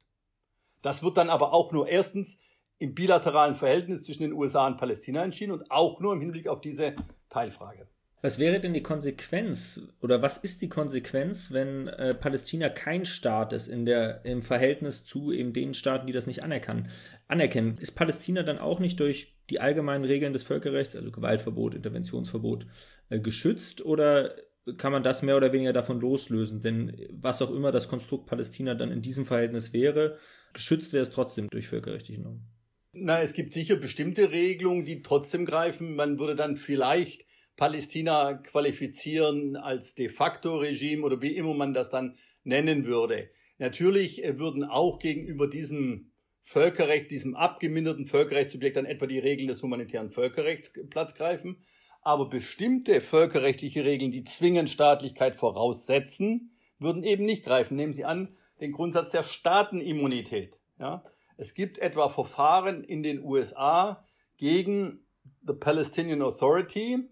Das 0.82 1.04
wird 1.04 1.18
dann 1.18 1.30
aber 1.30 1.54
auch 1.54 1.72
nur 1.72 1.88
erstens 1.88 2.40
im 2.78 2.94
bilateralen 2.94 3.56
Verhältnis 3.56 4.04
zwischen 4.04 4.24
den 4.24 4.34
USA 4.34 4.68
und 4.68 4.78
Palästina 4.78 5.24
entschieden 5.24 5.52
und 5.52 5.72
auch 5.72 6.00
nur 6.00 6.14
im 6.14 6.22
Hinblick 6.22 6.48
auf 6.48 6.62
diese 6.62 6.96
Teilfrage. 7.30 7.88
Was 8.22 8.40
wäre 8.40 8.60
denn 8.60 8.74
die 8.74 8.82
Konsequenz 8.82 9.88
oder 10.02 10.22
was 10.22 10.38
ist 10.38 10.62
die 10.62 10.70
Konsequenz, 10.70 11.52
wenn 11.52 11.88
äh, 11.88 12.16
Palästina 12.16 12.70
kein 12.70 13.06
Staat 13.06 13.54
ist 13.54 13.68
in 13.68 13.86
der, 13.86 14.26
im 14.26 14.42
Verhältnis 14.42 15.06
zu 15.06 15.32
eben 15.32 15.54
den 15.54 15.74
Staaten, 15.74 16.08
die 16.08 16.14
das 16.14 16.26
nicht 16.26 16.42
anerkennen? 16.42 16.90
anerkennen? 17.28 17.78
Ist 17.80 17.92
Palästina 17.92 18.42
dann 18.44 18.58
auch 18.58 18.80
nicht 18.80 19.00
durch 19.00 19.36
die 19.50 19.60
allgemeinen 19.60 20.06
Regeln 20.06 20.34
des 20.34 20.44
Völkerrechts, 20.44 20.96
also 20.96 21.12
Gewaltverbot, 21.12 21.76
Interventionsverbot, 21.76 22.66
äh, 23.10 23.20
geschützt 23.20 23.86
oder 23.86 24.34
kann 24.78 24.92
man 24.92 25.04
das 25.04 25.22
mehr 25.22 25.38
oder 25.38 25.54
weniger 25.54 25.74
davon 25.74 26.00
loslösen? 26.00 26.62
Denn 26.62 27.08
was 27.12 27.42
auch 27.42 27.52
immer 27.52 27.72
das 27.72 27.88
Konstrukt 27.88 28.26
Palästina 28.26 28.74
dann 28.74 28.92
in 28.92 29.02
diesem 29.02 29.26
Verhältnis 29.26 29.74
wäre, 29.74 30.18
geschützt 30.54 30.94
wäre 30.94 31.04
es 31.04 31.12
trotzdem 31.12 31.48
durch 31.50 31.68
völkerrechtliche 31.68 32.22
Normen. 32.22 32.48
Na, 32.94 33.22
es 33.22 33.34
gibt 33.34 33.52
sicher 33.52 33.76
bestimmte 33.76 34.32
Regelungen, 34.32 34.86
die 34.86 35.02
trotzdem 35.02 35.46
greifen. 35.46 35.96
Man 35.96 36.18
würde 36.18 36.36
dann 36.36 36.56
vielleicht 36.56 37.25
Palästina 37.56 38.34
qualifizieren 38.34 39.56
als 39.56 39.96
de 39.96 40.10
facto 40.10 40.58
Regime 40.58 41.04
oder 41.04 41.22
wie 41.22 41.36
immer 41.36 41.54
man 41.54 41.74
das 41.74 41.90
dann 41.90 42.16
nennen 42.44 42.86
würde. 42.86 43.30
Natürlich 43.58 44.24
äh, 44.24 44.38
würden 44.38 44.64
auch 44.64 45.00
gegenüber 45.00 45.48
diesem 45.48 46.12
Völkerrecht, 46.44 47.10
diesem 47.10 47.36
abgeminderten 47.36 48.08
Völkerrechtssubjekt 48.08 48.78
dann 48.78 48.86
etwa 48.86 49.08
die 49.08 49.20
Regeln 49.20 49.48
des 49.48 49.64
humanitären 49.64 50.12
Völkerrechts 50.12 50.72
Platz 50.90 51.16
greifen. 51.16 51.58
Aber 52.02 52.30
bestimmte 52.30 53.02
völkerrechtliche 53.02 53.84
Regeln, 53.84 54.12
die 54.12 54.24
zwingend 54.24 54.70
Staatlichkeit 54.70 55.36
voraussetzen, 55.36 56.52
würden 56.78 57.04
eben 57.04 57.26
nicht 57.26 57.44
greifen. 57.44 57.76
Nehmen 57.76 57.96
Sie 57.96 58.06
an 58.06 58.36
den 58.62 58.74
Grundsatz 58.74 59.10
der 59.10 59.24
Staatenimmunität. 59.24 60.60
Ja? 60.78 61.04
Es 61.38 61.56
gibt 61.56 61.80
etwa 61.80 62.10
Verfahren 62.10 62.84
in 62.84 63.02
den 63.02 63.24
USA 63.24 64.06
gegen 64.38 65.06
the 65.48 65.54
Palestinian 65.54 66.22
Authority, 66.22 67.10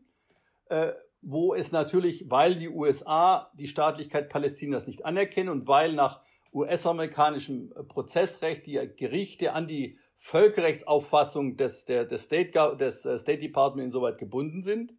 wo 1.21 1.53
es 1.53 1.71
natürlich, 1.71 2.29
weil 2.29 2.55
die 2.55 2.69
USA 2.69 3.51
die 3.53 3.67
Staatlichkeit 3.67 4.29
Palästinas 4.29 4.87
nicht 4.87 5.05
anerkennen 5.05 5.49
und 5.49 5.67
weil 5.67 5.93
nach 5.93 6.21
US-amerikanischem 6.53 7.73
Prozessrecht 7.87 8.65
die 8.65 8.79
Gerichte 8.95 9.53
an 9.53 9.67
die 9.67 9.97
Völkerrechtsauffassung 10.17 11.57
des, 11.57 11.85
der, 11.85 12.05
des, 12.05 12.23
State, 12.23 12.77
des 12.77 13.05
äh, 13.05 13.17
State 13.17 13.39
Department 13.39 13.85
insoweit 13.85 14.17
gebunden 14.17 14.61
sind, 14.61 14.93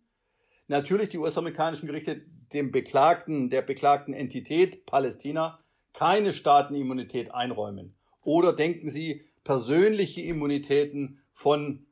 natürlich 0.67 1.11
die 1.11 1.19
US-amerikanischen 1.19 1.87
Gerichte 1.87 2.23
dem 2.53 2.73
Beklagten, 2.73 3.51
der 3.51 3.63
beklagten 3.63 4.15
Entität 4.15 4.87
Palästina 4.87 5.61
keine 5.93 6.33
Staatenimmunität 6.33 7.33
einräumen. 7.33 7.95
Oder 8.23 8.53
denken 8.53 8.91
Sie 8.91 9.23
persönliche 9.45 10.23
Immunitäten 10.23 11.21
von 11.33 11.87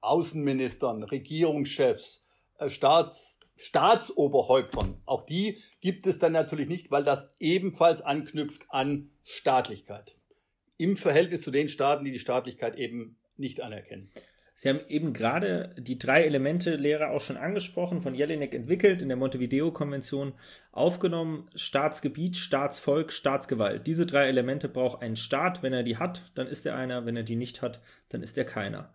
Außenministern, 0.00 1.02
Regierungschefs, 1.02 2.18
äh, 2.18 2.31
Staats, 2.66 3.38
Staatsoberhäuptern. 3.56 5.00
Auch 5.06 5.24
die 5.26 5.58
gibt 5.80 6.06
es 6.06 6.18
dann 6.18 6.32
natürlich 6.32 6.68
nicht, 6.68 6.90
weil 6.90 7.04
das 7.04 7.34
ebenfalls 7.38 8.00
anknüpft 8.00 8.64
an 8.68 9.10
Staatlichkeit. 9.24 10.16
Im 10.76 10.96
Verhältnis 10.96 11.42
zu 11.42 11.50
den 11.50 11.68
Staaten, 11.68 12.04
die 12.04 12.12
die 12.12 12.18
Staatlichkeit 12.18 12.76
eben 12.76 13.16
nicht 13.36 13.60
anerkennen. 13.60 14.10
Sie 14.54 14.68
haben 14.68 14.80
eben 14.88 15.12
gerade 15.12 15.74
die 15.78 15.98
drei 15.98 16.24
Elemente 16.24 16.76
Lehre 16.76 17.10
auch 17.10 17.20
schon 17.20 17.36
angesprochen, 17.36 18.02
von 18.02 18.14
Jelinek 18.14 18.54
entwickelt, 18.54 19.02
in 19.02 19.08
der 19.08 19.16
Montevideo-Konvention 19.16 20.34
aufgenommen. 20.70 21.48
Staatsgebiet, 21.54 22.36
Staatsvolk, 22.36 23.12
Staatsgewalt. 23.12 23.86
Diese 23.86 24.06
drei 24.06 24.28
Elemente 24.28 24.68
braucht 24.68 25.02
ein 25.02 25.16
Staat. 25.16 25.62
Wenn 25.62 25.72
er 25.72 25.82
die 25.82 25.96
hat, 25.96 26.30
dann 26.34 26.46
ist 26.46 26.66
er 26.66 26.76
einer. 26.76 27.06
Wenn 27.06 27.16
er 27.16 27.22
die 27.22 27.36
nicht 27.36 27.62
hat, 27.62 27.80
dann 28.10 28.22
ist 28.22 28.36
er 28.38 28.44
keiner. 28.44 28.92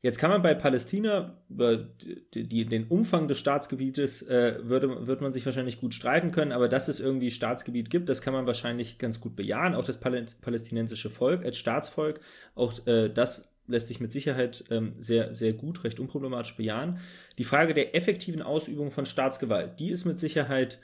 Jetzt 0.00 0.18
kann 0.18 0.30
man 0.30 0.42
bei 0.42 0.54
Palästina 0.54 1.42
über 1.48 1.76
die, 1.76 2.48
die, 2.48 2.64
den 2.66 2.86
Umfang 2.86 3.26
des 3.26 3.38
Staatsgebietes 3.38 4.22
äh, 4.22 4.58
würde, 4.62 5.08
würde 5.08 5.22
man 5.22 5.32
sich 5.32 5.44
wahrscheinlich 5.44 5.80
gut 5.80 5.92
streiten 5.92 6.30
können, 6.30 6.52
aber 6.52 6.68
dass 6.68 6.86
es 6.86 7.00
irgendwie 7.00 7.32
Staatsgebiet 7.32 7.90
gibt, 7.90 8.08
das 8.08 8.22
kann 8.22 8.32
man 8.32 8.46
wahrscheinlich 8.46 8.98
ganz 8.98 9.20
gut 9.20 9.34
bejahen. 9.34 9.74
Auch 9.74 9.84
das 9.84 9.98
palästinensische 9.98 11.10
Volk 11.10 11.44
als 11.44 11.56
Staatsvolk, 11.56 12.20
auch 12.54 12.86
äh, 12.86 13.08
das 13.08 13.52
lässt 13.66 13.88
sich 13.88 14.00
mit 14.00 14.12
Sicherheit 14.12 14.64
ähm, 14.70 14.94
sehr, 14.98 15.34
sehr 15.34 15.52
gut, 15.52 15.84
recht 15.84 16.00
unproblematisch 16.00 16.56
bejahen. 16.56 17.00
Die 17.36 17.44
Frage 17.44 17.74
der 17.74 17.94
effektiven 17.94 18.40
Ausübung 18.40 18.90
von 18.90 19.04
Staatsgewalt, 19.04 19.78
die 19.80 19.90
ist 19.90 20.04
mit 20.04 20.20
Sicherheit 20.20 20.78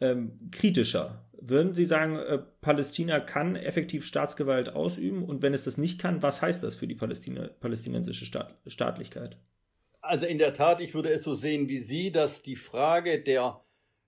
ähm, 0.00 0.32
kritischer. 0.50 1.23
Würden 1.40 1.74
Sie 1.74 1.84
sagen, 1.84 2.16
äh, 2.16 2.38
Palästina 2.60 3.20
kann 3.20 3.56
effektiv 3.56 4.04
Staatsgewalt 4.04 4.70
ausüben? 4.70 5.24
Und 5.24 5.42
wenn 5.42 5.54
es 5.54 5.64
das 5.64 5.78
nicht 5.78 6.00
kann, 6.00 6.22
was 6.22 6.42
heißt 6.42 6.62
das 6.62 6.76
für 6.76 6.86
die 6.86 6.94
Palästina, 6.94 7.48
palästinensische 7.60 8.24
Staat, 8.24 8.56
Staatlichkeit? 8.66 9.36
Also 10.00 10.26
in 10.26 10.38
der 10.38 10.52
Tat, 10.52 10.80
ich 10.80 10.94
würde 10.94 11.10
es 11.10 11.22
so 11.22 11.34
sehen 11.34 11.68
wie 11.68 11.78
Sie, 11.78 12.12
dass 12.12 12.42
die 12.42 12.56
Frage 12.56 13.20
der, 13.20 13.60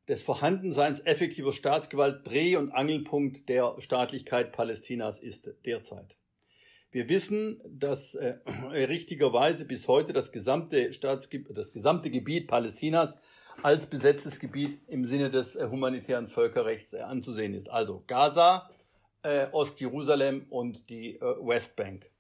des 0.08 0.22
Vorhandenseins 0.22 1.00
effektiver 1.00 1.52
Staatsgewalt 1.52 2.26
Dreh- 2.26 2.56
und 2.56 2.72
Angelpunkt 2.72 3.48
der 3.48 3.76
Staatlichkeit 3.78 4.52
Palästinas 4.52 5.18
ist 5.18 5.50
derzeit. 5.64 6.16
Wir 6.90 7.08
wissen, 7.08 7.60
dass 7.68 8.14
äh, 8.14 8.38
richtigerweise 8.72 9.64
bis 9.64 9.88
heute 9.88 10.12
das 10.12 10.32
gesamte, 10.32 10.92
Staatsge 10.92 11.40
das 11.40 11.72
gesamte 11.72 12.10
Gebiet 12.10 12.46
Palästinas 12.46 13.18
als 13.62 13.86
besetztes 13.86 14.38
Gebiet 14.38 14.78
im 14.86 15.04
Sinne 15.04 15.30
des 15.30 15.56
äh, 15.56 15.68
humanitären 15.68 16.28
Völkerrechts 16.28 16.92
äh, 16.92 17.00
anzusehen 17.00 17.54
ist. 17.54 17.70
Also 17.70 18.02
Gaza, 18.06 18.70
äh, 19.22 19.46
Ostjerusalem 19.52 20.46
und 20.50 20.90
die 20.90 21.16
äh, 21.16 21.20
Westbank. 21.20 22.10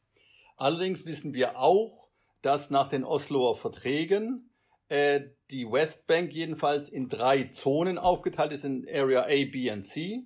Allerdings 0.56 1.04
wissen 1.04 1.34
wir 1.34 1.58
auch, 1.58 2.08
dass 2.42 2.70
nach 2.70 2.88
den 2.88 3.04
Osloer 3.04 3.56
Verträgen 3.56 4.50
die 4.88 5.66
Westbank 5.68 6.32
jedenfalls 6.32 6.88
in 6.88 7.08
drei 7.08 7.42
Zonen 7.44 7.98
aufgeteilt 7.98 8.52
ist, 8.52 8.64
in 8.64 8.86
Area 8.88 9.22
A, 9.24 9.26
B 9.26 9.68
und 9.72 9.82
C. 9.82 10.22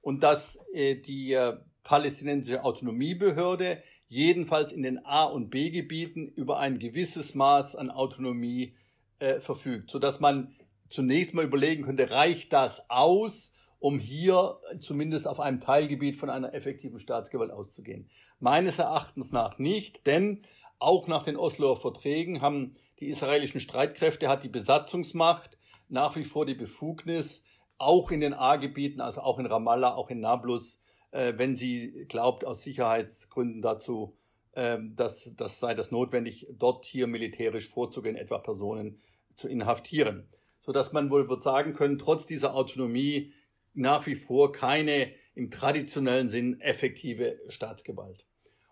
Und 0.00 0.22
dass 0.22 0.58
die 0.72 1.38
palästinensische 1.82 2.64
Autonomiebehörde 2.64 3.82
jedenfalls 4.08 4.72
in 4.72 4.82
den 4.82 5.04
A- 5.04 5.24
und 5.24 5.50
B-Gebieten 5.50 6.28
über 6.28 6.58
ein 6.58 6.78
gewisses 6.78 7.34
Maß 7.34 7.76
an 7.76 7.90
Autonomie 7.90 8.74
äh, 9.18 9.40
verfügt, 9.40 9.90
sodass 9.90 10.20
man 10.20 10.54
zunächst 10.88 11.34
mal 11.34 11.44
überlegen 11.44 11.84
könnte, 11.84 12.10
reicht 12.10 12.52
das 12.52 12.88
aus, 12.90 13.52
um 13.78 13.98
hier 13.98 14.58
zumindest 14.80 15.28
auf 15.28 15.40
einem 15.40 15.60
Teilgebiet 15.60 16.16
von 16.16 16.30
einer 16.30 16.54
effektiven 16.54 17.00
Staatsgewalt 17.00 17.50
auszugehen? 17.50 18.08
Meines 18.40 18.78
Erachtens 18.78 19.32
nach 19.32 19.58
nicht, 19.58 20.06
denn 20.06 20.42
auch 20.78 21.06
nach 21.08 21.24
den 21.24 21.36
Osloer 21.36 21.76
Verträgen 21.76 22.40
haben 22.40 22.74
die 23.00 23.08
israelischen 23.08 23.60
Streitkräfte, 23.60 24.28
hat 24.28 24.44
die 24.44 24.48
Besatzungsmacht 24.48 25.58
nach 25.88 26.16
wie 26.16 26.24
vor 26.24 26.46
die 26.46 26.54
Befugnis, 26.54 27.44
auch 27.78 28.10
in 28.10 28.20
den 28.20 28.34
A-Gebieten, 28.34 29.00
also 29.00 29.20
auch 29.20 29.38
in 29.38 29.46
Ramallah, 29.46 29.94
auch 29.94 30.10
in 30.10 30.20
Nablus, 30.20 30.80
äh, 31.12 31.34
wenn 31.36 31.56
sie 31.56 32.06
glaubt, 32.08 32.44
aus 32.44 32.62
Sicherheitsgründen 32.62 33.62
dazu, 33.62 34.16
äh, 34.52 34.78
dass 34.80 35.34
das 35.36 35.60
sei 35.60 35.74
das 35.74 35.90
notwendig, 35.90 36.48
dort 36.50 36.84
hier 36.84 37.06
militärisch 37.06 37.68
vorzugehen, 37.68 38.16
etwa 38.16 38.38
Personen 38.38 39.00
zu 39.38 39.48
inhaftieren. 39.48 40.28
Sodass 40.60 40.92
man 40.92 41.10
wohl 41.10 41.28
wird 41.28 41.42
sagen 41.42 41.72
können, 41.72 41.98
trotz 41.98 42.26
dieser 42.26 42.54
Autonomie 42.54 43.32
nach 43.72 44.06
wie 44.06 44.16
vor 44.16 44.52
keine 44.52 45.12
im 45.34 45.50
traditionellen 45.50 46.28
Sinn 46.28 46.60
effektive 46.60 47.40
Staatsgewalt. 47.48 48.26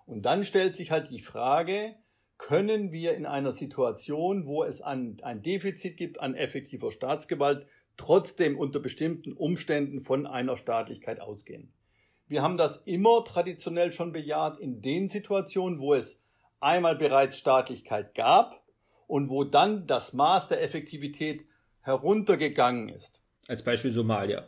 Und 0.04 0.22
dann 0.22 0.44
stellt 0.44 0.76
sich 0.76 0.90
halt 0.90 1.10
die 1.10 1.20
Frage, 1.20 1.94
können 2.38 2.92
wir 2.92 3.14
in 3.14 3.24
einer 3.24 3.52
Situation, 3.52 4.46
wo 4.46 4.64
es 4.64 4.82
ein, 4.82 5.18
ein 5.22 5.42
Defizit 5.42 5.96
gibt 5.96 6.20
an 6.20 6.34
effektiver 6.34 6.92
Staatsgewalt, 6.92 7.66
trotzdem 7.96 8.58
unter 8.58 8.80
bestimmten 8.80 9.32
Umständen 9.32 10.00
von 10.00 10.26
einer 10.26 10.56
Staatlichkeit 10.56 11.20
ausgehen? 11.20 11.72
Wir 12.26 12.42
haben 12.42 12.58
das 12.58 12.78
immer 12.78 13.24
traditionell 13.24 13.92
schon 13.92 14.12
bejaht 14.12 14.58
in 14.58 14.82
den 14.82 15.08
Situationen, 15.08 15.78
wo 15.78 15.94
es 15.94 16.20
einmal 16.60 16.96
bereits 16.96 17.38
Staatlichkeit 17.38 18.14
gab 18.14 18.65
und 19.06 19.28
wo 19.28 19.44
dann 19.44 19.86
das 19.86 20.12
Maß 20.12 20.48
der 20.48 20.62
Effektivität 20.62 21.46
heruntergegangen 21.80 22.88
ist. 22.88 23.20
Als 23.48 23.62
Beispiel 23.62 23.92
Somalia. 23.92 24.44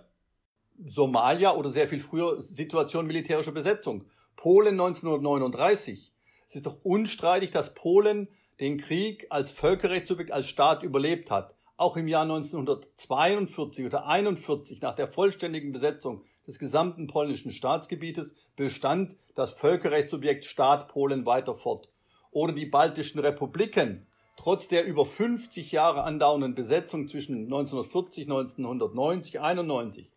Somalia 0.87 1.55
oder 1.55 1.71
sehr 1.71 1.89
viel 1.89 2.01
früher 2.01 2.41
Situation 2.41 3.07
militärischer 3.07 3.53
Besetzung. 3.53 4.05
Polen 4.37 4.81
1939. 4.81 6.13
Es 6.49 6.57
ist 6.57 6.67
doch 6.67 6.79
unstreitig, 6.83 7.51
dass 7.51 7.75
Polen 7.75 8.29
den 8.61 8.79
Krieg 8.79 9.27
als 9.31 9.51
Völkerrechtssubjekt, 9.51 10.33
als 10.33 10.47
Staat 10.47 10.83
überlebt 10.83 11.31
hat 11.31 11.55
auch 11.79 11.97
im 11.97 12.09
Jahr 12.09 12.23
1942 12.23 13.87
oder 13.87 14.07
41 14.07 14.83
nach 14.83 14.97
der 14.97 15.07
vollständigen 15.07 15.73
Besetzung 15.73 16.23
des 16.47 16.59
gesamten 16.59 17.07
polnischen 17.07 17.53
Staatsgebietes 17.53 18.35
bestand 18.57 19.15
das 19.37 19.53
Völkerrechtssubjekt 19.53 20.45
Staat 20.45 20.89
Polen 20.89 21.25
weiter 21.25 21.55
fort. 21.55 21.89
Oder 22.33 22.53
die 22.53 22.67
baltischen 22.67 23.21
Republiken, 23.21 24.08
trotz 24.39 24.69
der 24.69 24.87
über 24.87 25.05
50 25.05 25.73
Jahre 25.73 26.05
andauernden 26.05 26.55
Besetzung 26.55 27.09
zwischen 27.09 27.45
1940, 27.45 28.25
1990, 28.25 29.41
91, 29.41 30.11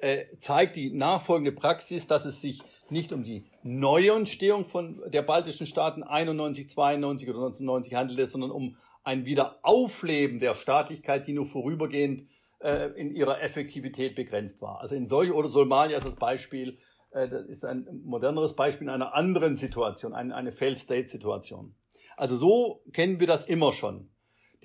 äh, 0.00 0.24
zeigt 0.38 0.76
die 0.76 0.90
nachfolgende 0.90 1.52
Praxis, 1.52 2.06
dass 2.06 2.24
es 2.24 2.40
sich 2.40 2.62
nicht 2.88 3.12
um 3.12 3.24
die 3.24 3.44
Neuentstehung 3.62 4.64
von 4.64 5.02
der 5.06 5.22
baltischen 5.22 5.66
Staaten 5.66 6.02
91, 6.02 6.68
92 6.68 7.28
oder 7.28 7.38
1990 7.38 7.94
handelt, 7.94 8.28
sondern 8.28 8.50
um 8.50 8.76
ein 9.04 9.26
Wiederaufleben 9.26 10.40
der 10.40 10.54
Staatlichkeit, 10.54 11.26
die 11.26 11.32
nur 11.34 11.46
vorübergehend 11.46 12.28
äh, 12.60 12.90
in 12.96 13.10
ihrer 13.10 13.42
Effektivität 13.42 14.14
begrenzt 14.14 14.62
war. 14.62 14.80
Also 14.80 14.94
in 14.94 15.06
solch 15.06 15.32
oder 15.32 15.48
Somalia 15.48 15.98
ist 15.98 16.06
das 16.06 16.16
Beispiel, 16.16 16.78
äh, 17.10 17.28
das 17.28 17.46
ist 17.46 17.64
ein 17.64 17.86
moderneres 18.04 18.54
Beispiel 18.54 18.86
in 18.86 18.94
einer 18.94 19.14
anderen 19.14 19.56
Situation, 19.56 20.14
eine, 20.14 20.34
eine 20.34 20.52
Failed 20.52 20.78
State 20.78 21.08
Situation. 21.08 21.74
Also 22.18 22.36
so 22.36 22.82
kennen 22.92 23.20
wir 23.20 23.26
das 23.26 23.44
immer 23.44 23.72
schon. 23.72 24.10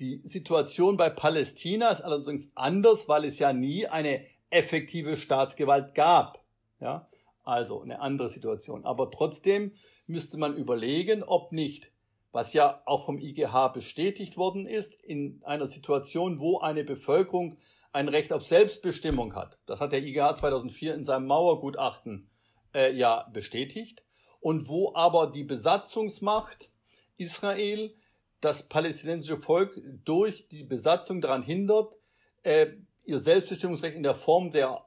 Die 0.00 0.20
Situation 0.24 0.96
bei 0.96 1.08
Palästina 1.08 1.90
ist 1.90 2.00
allerdings 2.00 2.50
anders, 2.56 3.08
weil 3.08 3.24
es 3.24 3.38
ja 3.38 3.52
nie 3.52 3.86
eine 3.86 4.26
effektive 4.50 5.16
Staatsgewalt 5.16 5.94
gab. 5.94 6.44
Ja, 6.80 7.08
also 7.44 7.80
eine 7.80 8.00
andere 8.00 8.28
Situation. 8.28 8.84
Aber 8.84 9.10
trotzdem 9.10 9.72
müsste 10.06 10.36
man 10.36 10.56
überlegen, 10.56 11.22
ob 11.22 11.52
nicht 11.52 11.92
was 12.32 12.52
ja 12.52 12.82
auch 12.84 13.04
vom 13.04 13.20
IGH 13.20 13.68
bestätigt 13.68 14.36
worden 14.36 14.66
ist, 14.66 14.94
in 14.94 15.40
einer 15.44 15.68
Situation, 15.68 16.40
wo 16.40 16.58
eine 16.58 16.82
Bevölkerung 16.82 17.56
ein 17.92 18.08
Recht 18.08 18.32
auf 18.32 18.42
Selbstbestimmung 18.42 19.36
hat. 19.36 19.60
Das 19.66 19.78
hat 19.78 19.92
der 19.92 20.02
IGH 20.02 20.34
2004 20.34 20.94
in 20.96 21.04
seinem 21.04 21.28
Mauergutachten 21.28 22.28
äh, 22.74 22.92
ja 22.92 23.30
bestätigt. 23.32 24.02
Und 24.40 24.68
wo 24.68 24.92
aber 24.96 25.28
die 25.28 25.44
Besatzungsmacht 25.44 26.70
Israel 27.16 27.94
das 28.40 28.68
palästinensische 28.68 29.38
Volk 29.38 29.80
durch 30.04 30.48
die 30.48 30.64
Besatzung 30.64 31.20
daran 31.20 31.42
hindert, 31.42 31.96
äh, 32.42 32.66
ihr 33.04 33.18
Selbstbestimmungsrecht 33.18 33.96
in 33.96 34.02
der 34.02 34.14
Form 34.14 34.52
der 34.52 34.84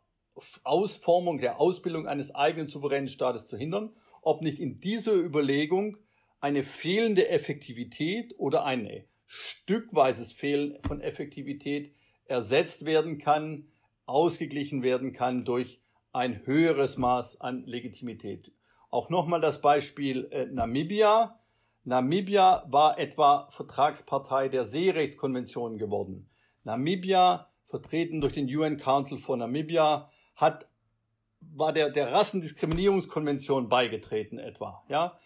Ausformung, 0.63 1.39
der 1.39 1.59
Ausbildung 1.59 2.07
eines 2.07 2.33
eigenen 2.35 2.67
souveränen 2.67 3.07
Staates 3.07 3.47
zu 3.47 3.57
hindern, 3.57 3.95
ob 4.21 4.41
nicht 4.41 4.59
in 4.59 4.79
dieser 4.79 5.13
Überlegung 5.13 5.97
eine 6.39 6.63
fehlende 6.63 7.29
Effektivität 7.29 8.35
oder 8.37 8.63
ein 8.63 9.05
stückweises 9.25 10.31
Fehlen 10.31 10.77
von 10.87 11.01
Effektivität 11.01 11.93
ersetzt 12.25 12.85
werden 12.85 13.17
kann, 13.17 13.67
ausgeglichen 14.05 14.83
werden 14.83 15.13
kann 15.13 15.45
durch 15.45 15.81
ein 16.13 16.45
höheres 16.45 16.97
Maß 16.97 17.41
an 17.41 17.65
Legitimität. 17.65 18.51
Auch 18.89 19.09
nochmal 19.09 19.41
das 19.41 19.61
Beispiel 19.61 20.29
äh, 20.31 20.45
Namibia. 20.45 21.39
Namibia 21.87 22.65
war 22.67 22.99
etwa 22.99 23.47
Vertragspartei 23.49 24.49
der 24.49 24.65
Seerechtskonvention 24.65 25.77
geworden. 25.77 26.29
Namibia, 26.65 27.47
vertreten 27.63 28.19
durch 28.19 28.33
den 28.33 28.53
UN 28.53 28.75
Council 28.75 29.19
for 29.19 29.37
Namibia, 29.37 30.11
hat, 30.35 30.67
war 31.39 31.71
der, 31.71 31.89
der 31.89 32.11
Rassendiskriminierungskonvention 32.11 33.69
beigetreten 33.69 34.37
etwa, 34.37 34.83
ja. 34.89 35.17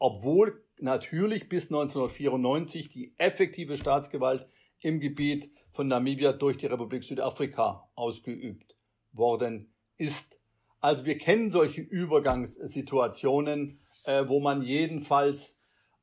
Obwohl 0.00 0.64
natürlich 0.80 1.48
bis 1.48 1.66
1994 1.66 2.88
die 2.88 3.14
effektive 3.16 3.76
Staatsgewalt 3.76 4.48
im 4.80 4.98
Gebiet 4.98 5.52
von 5.70 5.86
Namibia 5.86 6.32
durch 6.32 6.56
die 6.56 6.66
Republik 6.66 7.04
Südafrika 7.04 7.88
ausgeübt 7.94 8.74
worden 9.12 9.72
ist. 9.98 10.40
Also 10.80 11.04
wir 11.04 11.16
kennen 11.16 11.48
solche 11.48 11.80
Übergangssituationen, 11.80 13.78
äh, 14.02 14.24
wo 14.26 14.40
man 14.40 14.62
jedenfalls 14.62 15.57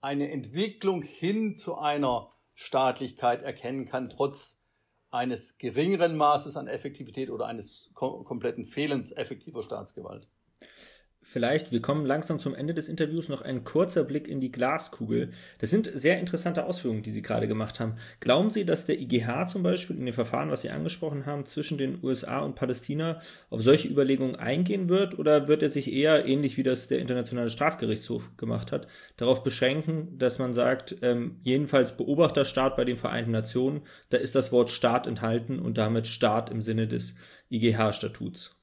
eine 0.06 0.30
Entwicklung 0.30 1.02
hin 1.02 1.56
zu 1.56 1.80
einer 1.80 2.32
Staatlichkeit 2.54 3.41
erkennen 3.41 3.86
kann, 3.86 4.10
trotz 4.10 4.62
eines 5.10 5.58
geringeren 5.58 6.15
Maßes 6.15 6.58
an 6.58 6.68
Effektivität 6.68 7.32
oder 7.32 7.48
eines 7.48 7.89
kom 7.96 8.24
kompletten 8.24 8.65
Fehlens 8.65 9.12
effektiver 9.12 9.63
Staatsgewalt. 9.63 10.28
Vielleicht, 11.28 11.72
wir 11.72 11.82
kommen 11.82 12.06
langsam 12.06 12.38
zum 12.38 12.54
Ende 12.54 12.76
des 12.76 12.88
Interviews, 12.88 13.30
noch 13.30 13.42
ein 13.42 13.64
kurzer 13.64 14.04
Blick 14.04 14.28
in 14.28 14.40
die 14.40 14.52
Glaskugel. 14.52 15.32
Das 15.58 15.72
sind 15.72 15.90
sehr 15.92 16.20
interessante 16.20 16.64
Ausführungen, 16.66 17.02
die 17.02 17.10
Sie 17.10 17.24
gerade 17.24 17.48
gemacht 17.48 17.80
haben. 17.80 17.96
Glauben 18.20 18.52
Sie, 18.52 18.64
dass 18.64 18.86
der 18.86 19.02
IGH 19.02 19.48
zum 19.48 19.64
Beispiel 19.64 19.98
in 19.98 20.06
dem 20.06 20.14
Verfahren, 20.14 20.52
was 20.52 20.62
Sie 20.62 20.70
angesprochen 20.70 21.26
haben, 21.26 21.48
zwischen 21.48 21.80
den 21.80 21.98
USA 22.04 22.42
und 22.42 22.54
Palästina 22.54 23.22
auf 23.50 23.64
solche 23.64 23.88
Überlegungen 23.88 24.36
eingehen 24.36 24.88
wird? 24.88 25.18
Oder 25.18 25.48
wird 25.48 25.64
er 25.64 25.70
sich 25.70 25.92
eher, 25.92 26.28
ähnlich 26.28 26.58
wie 26.58 26.64
das 26.64 26.88
der 26.88 27.00
Internationale 27.00 27.50
Strafgerichtshof 27.50 28.38
gemacht 28.38 28.72
hat, 28.72 28.88
darauf 29.18 29.44
beschränken, 29.44 30.20
dass 30.20 30.38
man 30.38 30.54
sagt, 30.54 30.98
ähm, 31.02 31.40
jedenfalls 31.42 31.98
Beobachterstaat 31.98 32.76
bei 32.76 32.86
den 32.86 32.98
Vereinten 32.98 33.32
Nationen, 33.32 33.82
da 34.10 34.18
ist 34.18 34.36
das 34.36 34.52
Wort 34.52 34.70
Staat 34.70 35.08
enthalten 35.08 35.58
und 35.58 35.80
damit 35.80 36.06
Staat 36.06 36.52
im 36.52 36.62
Sinne 36.62 36.88
des 36.88 37.16
IGH-Statuts? 37.50 38.56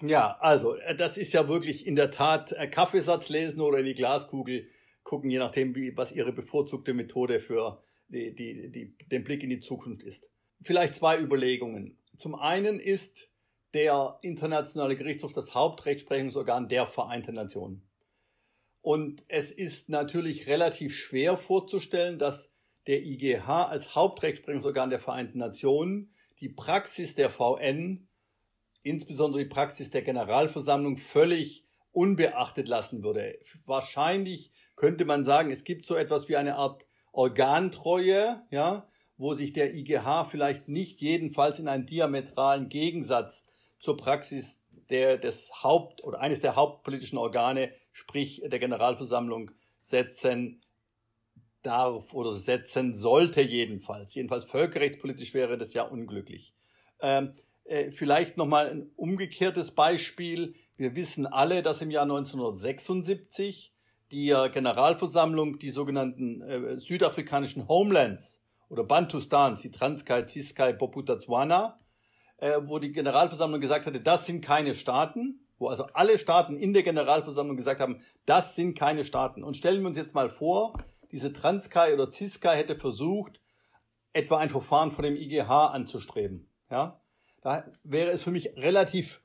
Ja, 0.00 0.36
also 0.40 0.74
äh, 0.76 0.94
das 0.94 1.16
ist 1.16 1.32
ja 1.32 1.48
wirklich 1.48 1.86
in 1.86 1.96
der 1.96 2.10
Tat 2.10 2.52
äh, 2.52 2.68
Kaffeesatz 2.68 3.28
lesen 3.28 3.60
oder 3.60 3.78
in 3.78 3.86
die 3.86 3.94
Glaskugel 3.94 4.68
gucken, 5.02 5.30
je 5.30 5.38
nachdem, 5.38 5.74
wie, 5.74 5.96
was 5.96 6.12
Ihre 6.12 6.32
bevorzugte 6.32 6.94
Methode 6.94 7.40
für 7.40 7.82
die, 8.08 8.34
die, 8.34 8.70
die, 8.70 8.96
den 9.08 9.24
Blick 9.24 9.42
in 9.42 9.50
die 9.50 9.58
Zukunft 9.58 10.02
ist. 10.02 10.30
Vielleicht 10.62 10.94
zwei 10.94 11.18
Überlegungen. 11.18 11.98
Zum 12.16 12.34
einen 12.34 12.80
ist 12.80 13.28
der 13.74 14.18
Internationale 14.22 14.96
Gerichtshof 14.96 15.32
das 15.32 15.54
Hauptrechtsprechungsorgan 15.54 16.68
der 16.68 16.86
Vereinten 16.86 17.34
Nationen. 17.34 17.82
Und 18.80 19.24
es 19.28 19.50
ist 19.50 19.88
natürlich 19.88 20.46
relativ 20.46 20.96
schwer 20.96 21.36
vorzustellen, 21.36 22.18
dass 22.18 22.54
der 22.86 23.04
IGH 23.04 23.66
als 23.66 23.94
Hauptrechtsprechungsorgan 23.94 24.90
der 24.90 25.00
Vereinten 25.00 25.38
Nationen 25.38 26.14
die 26.40 26.48
Praxis 26.48 27.14
der 27.14 27.30
VN 27.30 28.07
insbesondere 28.82 29.42
die 29.42 29.48
Praxis 29.48 29.90
der 29.90 30.02
Generalversammlung 30.02 30.98
völlig 30.98 31.64
unbeachtet 31.92 32.68
lassen 32.68 33.02
würde. 33.02 33.38
Wahrscheinlich 33.66 34.52
könnte 34.76 35.04
man 35.04 35.24
sagen, 35.24 35.50
es 35.50 35.64
gibt 35.64 35.86
so 35.86 35.96
etwas 35.96 36.28
wie 36.28 36.36
eine 36.36 36.56
Art 36.56 36.86
Organtreue, 37.12 38.42
ja, 38.50 38.88
wo 39.16 39.34
sich 39.34 39.52
der 39.52 39.74
IGH 39.74 40.26
vielleicht 40.30 40.68
nicht 40.68 41.00
jedenfalls 41.00 41.58
in 41.58 41.68
einen 41.68 41.86
diametralen 41.86 42.68
Gegensatz 42.68 43.44
zur 43.80 43.96
Praxis 43.96 44.62
der, 44.90 45.18
des 45.18 45.62
Haupt- 45.62 46.04
oder 46.04 46.20
eines 46.20 46.40
der 46.40 46.56
hauptpolitischen 46.56 47.18
Organe, 47.18 47.72
sprich 47.92 48.42
der 48.46 48.58
Generalversammlung, 48.58 49.50
setzen 49.80 50.60
darf 51.62 52.14
oder 52.14 52.34
setzen 52.34 52.94
sollte 52.94 53.42
jedenfalls. 53.42 54.14
Jedenfalls 54.14 54.44
völkerrechtspolitisch 54.44 55.34
wäre 55.34 55.58
das 55.58 55.74
ja 55.74 55.82
unglücklich. 55.82 56.54
Ähm, 57.00 57.34
äh, 57.68 57.90
vielleicht 57.90 58.36
nochmal 58.36 58.70
ein 58.70 58.90
umgekehrtes 58.96 59.72
Beispiel. 59.72 60.54
Wir 60.76 60.94
wissen 60.94 61.26
alle, 61.26 61.62
dass 61.62 61.80
im 61.80 61.90
Jahr 61.90 62.04
1976 62.04 63.74
die 64.10 64.34
Generalversammlung 64.52 65.58
die 65.58 65.70
sogenannten 65.70 66.40
äh, 66.40 66.80
südafrikanischen 66.80 67.68
Homelands 67.68 68.42
oder 68.70 68.84
Bantustans, 68.84 69.60
die 69.60 69.70
Transkai, 69.70 70.22
Ziskai, 70.22 70.72
Bophuthatswana, 70.72 71.76
äh, 72.38 72.54
wo 72.64 72.78
die 72.78 72.92
Generalversammlung 72.92 73.60
gesagt 73.60 73.86
hatte, 73.86 74.00
das 74.00 74.26
sind 74.26 74.40
keine 74.40 74.74
Staaten, 74.74 75.40
wo 75.58 75.68
also 75.68 75.84
alle 75.92 76.18
Staaten 76.18 76.56
in 76.56 76.72
der 76.72 76.82
Generalversammlung 76.82 77.56
gesagt 77.56 77.80
haben, 77.80 78.00
das 78.24 78.56
sind 78.56 78.78
keine 78.78 79.04
Staaten. 79.04 79.42
Und 79.42 79.56
stellen 79.56 79.82
wir 79.82 79.88
uns 79.88 79.98
jetzt 79.98 80.14
mal 80.14 80.30
vor, 80.30 80.74
diese 81.10 81.32
Transkai 81.32 81.92
oder 81.94 82.10
Ziskai 82.10 82.56
hätte 82.56 82.76
versucht, 82.76 83.40
etwa 84.12 84.38
ein 84.38 84.50
Verfahren 84.50 84.92
vor 84.92 85.04
dem 85.04 85.16
IGH 85.16 85.66
anzustreben. 85.66 86.48
Ja? 86.70 87.00
Da 87.40 87.64
wäre 87.84 88.10
es 88.10 88.22
für 88.22 88.30
mich 88.30 88.56
relativ 88.56 89.20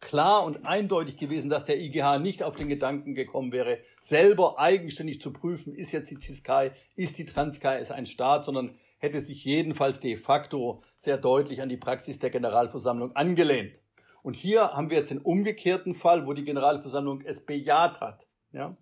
klar 0.00 0.44
und 0.44 0.66
eindeutig 0.66 1.16
gewesen, 1.16 1.48
dass 1.48 1.64
der 1.64 1.80
IGH 1.80 2.18
nicht 2.18 2.42
auf 2.42 2.56
den 2.56 2.68
Gedanken 2.68 3.14
gekommen 3.14 3.52
wäre, 3.52 3.78
selber 4.00 4.58
eigenständig 4.58 5.20
zu 5.20 5.32
prüfen, 5.32 5.74
ist 5.74 5.92
jetzt 5.92 6.10
die 6.10 6.18
Ziskai, 6.18 6.72
ist 6.94 7.18
die 7.18 7.24
Transkai, 7.24 7.80
ist 7.80 7.90
ein 7.90 8.06
Staat, 8.06 8.44
sondern 8.44 8.74
hätte 8.98 9.20
sich 9.20 9.44
jedenfalls 9.44 10.00
de 10.00 10.16
facto 10.16 10.82
sehr 10.96 11.16
deutlich 11.16 11.62
an 11.62 11.68
die 11.68 11.76
Praxis 11.76 12.18
der 12.18 12.30
Generalversammlung 12.30 13.16
angelehnt. 13.16 13.80
Und 14.22 14.36
hier 14.36 14.72
haben 14.72 14.88
wir 14.90 14.98
jetzt 14.98 15.10
den 15.10 15.20
umgekehrten 15.20 15.94
Fall, 15.94 16.26
wo 16.26 16.32
die 16.32 16.44
Generalversammlung 16.44 17.22
es 17.22 17.44
bejaht 17.44 18.00
hat. 18.00 18.26
Ja? 18.52 18.76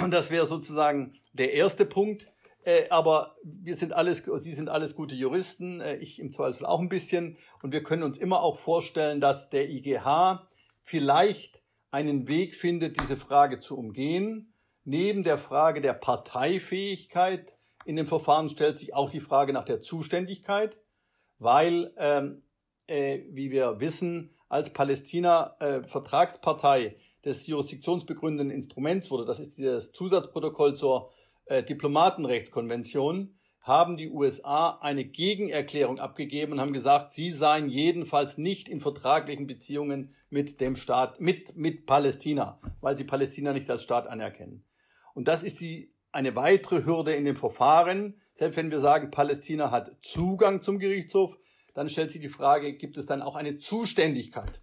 Und 0.00 0.12
das 0.12 0.30
wäre 0.30 0.46
sozusagen 0.46 1.14
der 1.32 1.54
erste 1.54 1.84
Punkt. 1.84 2.30
Äh, 2.68 2.86
aber 2.90 3.36
wir 3.44 3.76
sind 3.76 3.94
alles, 3.94 4.24
Sie 4.34 4.52
sind 4.52 4.68
alles 4.68 4.94
gute 4.94 5.14
Juristen, 5.14 5.80
äh, 5.80 5.96
ich 5.96 6.18
im 6.18 6.32
Zweifel 6.32 6.66
auch 6.66 6.80
ein 6.80 6.90
bisschen. 6.90 7.38
Und 7.62 7.72
wir 7.72 7.82
können 7.82 8.02
uns 8.02 8.18
immer 8.18 8.42
auch 8.42 8.58
vorstellen, 8.58 9.22
dass 9.22 9.48
der 9.48 9.70
IGH 9.70 10.46
vielleicht 10.82 11.62
einen 11.90 12.28
Weg 12.28 12.54
findet, 12.54 13.00
diese 13.00 13.16
Frage 13.16 13.58
zu 13.58 13.78
umgehen. 13.78 14.52
Neben 14.84 15.24
der 15.24 15.38
Frage 15.38 15.80
der 15.80 15.94
Parteifähigkeit 15.94 17.56
in 17.86 17.96
dem 17.96 18.06
Verfahren 18.06 18.50
stellt 18.50 18.76
sich 18.76 18.94
auch 18.94 19.08
die 19.08 19.20
Frage 19.20 19.54
nach 19.54 19.64
der 19.64 19.80
Zuständigkeit, 19.80 20.78
weil, 21.38 21.94
ähm, 21.96 22.42
äh, 22.86 23.20
wie 23.30 23.50
wir 23.50 23.80
wissen, 23.80 24.30
als 24.50 24.74
Palästina 24.74 25.56
äh, 25.60 25.84
Vertragspartei 25.84 26.96
des 27.24 27.46
jurisdiktionsbegründenden 27.46 28.50
Instruments 28.50 29.10
wurde, 29.10 29.24
das 29.24 29.40
ist 29.40 29.58
das 29.58 29.90
Zusatzprotokoll 29.90 30.76
zur 30.76 31.10
äh, 31.48 31.62
Diplomatenrechtskonvention 31.62 33.38
haben 33.62 33.96
die 33.96 34.08
USA 34.08 34.78
eine 34.80 35.04
Gegenerklärung 35.04 35.98
abgegeben 35.98 36.52
und 36.52 36.60
haben 36.60 36.72
gesagt, 36.72 37.12
sie 37.12 37.30
seien 37.30 37.68
jedenfalls 37.68 38.38
nicht 38.38 38.68
in 38.68 38.80
vertraglichen 38.80 39.46
Beziehungen 39.46 40.10
mit 40.30 40.60
dem 40.60 40.76
Staat, 40.76 41.20
mit, 41.20 41.56
mit 41.56 41.84
Palästina, 41.84 42.60
weil 42.80 42.96
sie 42.96 43.04
Palästina 43.04 43.52
nicht 43.52 43.68
als 43.68 43.82
Staat 43.82 44.06
anerkennen. 44.06 44.64
Und 45.14 45.28
das 45.28 45.42
ist 45.42 45.60
die, 45.60 45.92
eine 46.12 46.34
weitere 46.34 46.84
Hürde 46.84 47.12
in 47.12 47.24
dem 47.24 47.36
Verfahren. 47.36 48.20
Selbst 48.34 48.56
wenn 48.56 48.70
wir 48.70 48.80
sagen, 48.80 49.10
Palästina 49.10 49.70
hat 49.70 49.96
Zugang 50.02 50.62
zum 50.62 50.78
Gerichtshof, 50.78 51.36
dann 51.74 51.88
stellt 51.88 52.10
sich 52.10 52.22
die 52.22 52.28
Frage, 52.28 52.74
gibt 52.74 52.96
es 52.96 53.06
dann 53.06 53.22
auch 53.22 53.36
eine 53.36 53.58
Zuständigkeit 53.58 54.62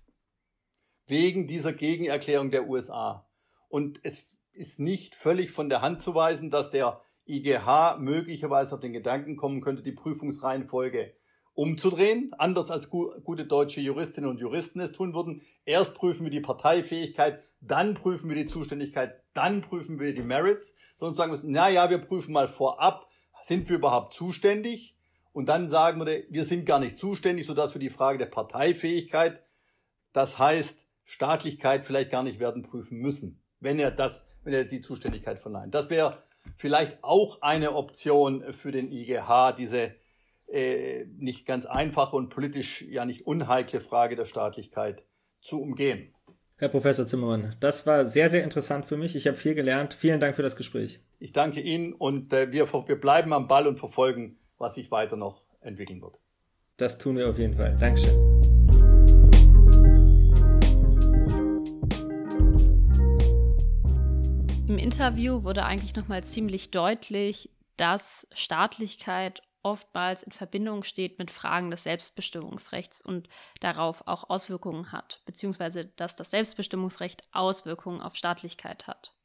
wegen 1.05 1.45
dieser 1.45 1.73
Gegenerklärung 1.73 2.49
der 2.49 2.67
USA? 2.67 3.29
Und 3.69 3.99
es 4.03 4.34
ist 4.55 4.79
nicht 4.79 5.15
völlig 5.15 5.51
von 5.51 5.69
der 5.69 5.81
Hand 5.81 6.01
zu 6.01 6.15
weisen, 6.15 6.49
dass 6.49 6.71
der 6.71 7.01
IGH 7.27 7.97
möglicherweise 7.99 8.75
auf 8.75 8.81
den 8.81 8.93
Gedanken 8.93 9.35
kommen 9.35 9.61
könnte, 9.61 9.83
die 9.83 9.91
Prüfungsreihenfolge 9.91 11.13
umzudrehen, 11.53 12.31
anders 12.37 12.69
als 12.69 12.89
gu 12.89 13.11
gute 13.23 13.45
deutsche 13.45 13.81
Juristinnen 13.81 14.29
und 14.29 14.39
Juristen 14.39 14.79
es 14.79 14.91
tun 14.91 15.13
würden. 15.13 15.41
Erst 15.63 15.95
prüfen 15.95 16.25
wir 16.25 16.31
die 16.31 16.41
Parteifähigkeit, 16.41 17.41
dann 17.61 17.93
prüfen 17.93 18.29
wir 18.29 18.35
die 18.35 18.45
Zuständigkeit, 18.45 19.23
dann 19.33 19.61
prüfen 19.61 19.99
wir 19.99 20.13
die 20.13 20.21
Merits, 20.21 20.73
sondern 20.97 21.15
sagen 21.15 21.31
wir, 21.31 21.39
na 21.43 21.69
ja, 21.69 21.89
wir 21.89 21.99
prüfen 21.99 22.33
mal 22.33 22.47
vorab, 22.47 23.07
sind 23.43 23.69
wir 23.69 23.77
überhaupt 23.77 24.13
zuständig? 24.13 24.97
Und 25.31 25.49
dann 25.49 25.67
sagen 25.67 26.05
wir, 26.05 26.23
wir 26.29 26.45
sind 26.45 26.65
gar 26.65 26.79
nicht 26.79 26.97
zuständig, 26.97 27.45
sodass 27.45 27.73
wir 27.73 27.79
die 27.79 27.89
Frage 27.89 28.17
der 28.17 28.25
Parteifähigkeit, 28.27 29.43
das 30.13 30.39
heißt 30.39 30.85
Staatlichkeit, 31.03 31.85
vielleicht 31.85 32.11
gar 32.11 32.23
nicht 32.23 32.39
werden 32.39 32.63
prüfen 32.63 32.97
müssen 32.97 33.44
wenn 33.65 33.79
er 33.79 33.91
das, 33.91 34.23
wenn 34.45 34.53
er 34.53 34.63
die 34.63 34.79
Zuständigkeit 34.79 35.39
verneint. 35.39 35.75
Das 35.75 35.89
wäre 35.89 36.23
vielleicht 36.57 37.03
auch 37.03 37.41
eine 37.41 37.73
Option 37.73 38.53
für 38.53 38.71
den 38.71 38.91
IGH, 38.91 39.51
diese 39.57 39.91
äh, 40.47 41.05
nicht 41.17 41.45
ganz 41.45 41.65
einfache 41.65 42.15
und 42.15 42.29
politisch 42.29 42.83
ja 42.83 43.03
nicht 43.03 43.25
unheikle 43.25 43.81
Frage 43.81 44.15
der 44.15 44.25
Staatlichkeit 44.25 45.03
zu 45.41 45.61
umgehen. 45.61 46.13
Herr 46.57 46.69
Professor 46.69 47.05
Zimmermann, 47.05 47.55
das 47.59 47.85
war 47.85 48.05
sehr, 48.05 48.29
sehr 48.29 48.43
interessant 48.43 48.85
für 48.85 48.95
mich. 48.95 49.15
Ich 49.15 49.27
habe 49.27 49.35
viel 49.35 49.55
gelernt. 49.55 49.93
Vielen 49.93 50.21
Dank 50.21 50.37
für 50.37 50.43
das 50.43 50.55
Gespräch. 50.55 51.01
Ich 51.19 51.33
danke 51.33 51.59
Ihnen 51.59 51.91
und 51.93 52.31
äh, 52.31 52.51
wir, 52.51 52.71
wir 52.71 53.01
bleiben 53.01 53.33
am 53.33 53.47
Ball 53.47 53.67
und 53.67 53.77
verfolgen, 53.77 54.37
was 54.57 54.75
sich 54.75 54.89
weiter 54.91 55.17
noch 55.17 55.41
entwickeln 55.59 56.01
wird. 56.01 56.17
Das 56.77 56.97
tun 56.97 57.17
wir 57.17 57.29
auf 57.29 57.39
jeden 57.39 57.55
Fall. 57.55 57.75
Dankeschön. 57.77 58.64
Interview 64.85 65.43
wurde 65.43 65.65
eigentlich 65.65 65.95
nochmal 65.95 66.23
ziemlich 66.23 66.69
deutlich, 66.69 67.49
dass 67.75 68.27
Staatlichkeit 68.35 69.41
oftmals 69.63 70.21
in 70.21 70.31
Verbindung 70.31 70.83
steht 70.83 71.17
mit 71.17 71.31
Fragen 71.31 71.71
des 71.71 71.81
Selbstbestimmungsrechts 71.81 73.01
und 73.01 73.27
darauf 73.61 74.07
auch 74.07 74.29
Auswirkungen 74.29 74.91
hat, 74.91 75.23
beziehungsweise 75.25 75.85
dass 75.95 76.15
das 76.15 76.29
Selbstbestimmungsrecht 76.29 77.23
Auswirkungen 77.31 77.99
auf 77.99 78.15
Staatlichkeit 78.15 78.85
hat. 78.85 79.15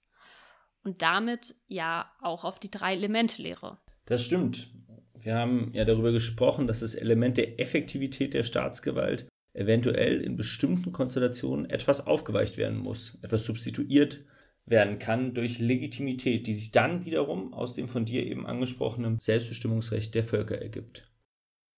Und 0.82 1.02
damit 1.02 1.54
ja 1.68 2.10
auch 2.22 2.44
auf 2.44 2.58
die 2.58 2.70
drei 2.70 2.94
Elemente-Lehre. 2.94 3.76
Das 4.06 4.24
stimmt. 4.24 4.70
Wir 5.12 5.34
haben 5.34 5.72
ja 5.74 5.84
darüber 5.84 6.10
gesprochen, 6.10 6.68
dass 6.68 6.80
das 6.80 6.94
Element 6.94 7.36
der 7.36 7.60
Effektivität 7.60 8.32
der 8.32 8.44
Staatsgewalt 8.44 9.26
eventuell 9.52 10.22
in 10.22 10.36
bestimmten 10.36 10.92
Konstellationen 10.92 11.68
etwas 11.68 12.06
aufgeweicht 12.06 12.56
werden 12.56 12.78
muss, 12.78 13.18
etwas 13.20 13.44
substituiert 13.44 14.20
werden 14.66 14.98
kann 14.98 15.34
durch 15.34 15.58
Legitimität, 15.58 16.46
die 16.46 16.54
sich 16.54 16.70
dann 16.70 17.04
wiederum 17.04 17.52
aus 17.54 17.74
dem 17.74 17.88
von 17.88 18.04
dir 18.04 18.24
eben 18.24 18.46
angesprochenen 18.46 19.18
Selbstbestimmungsrecht 19.18 20.14
der 20.14 20.24
Völker 20.24 20.60
ergibt. 20.60 21.10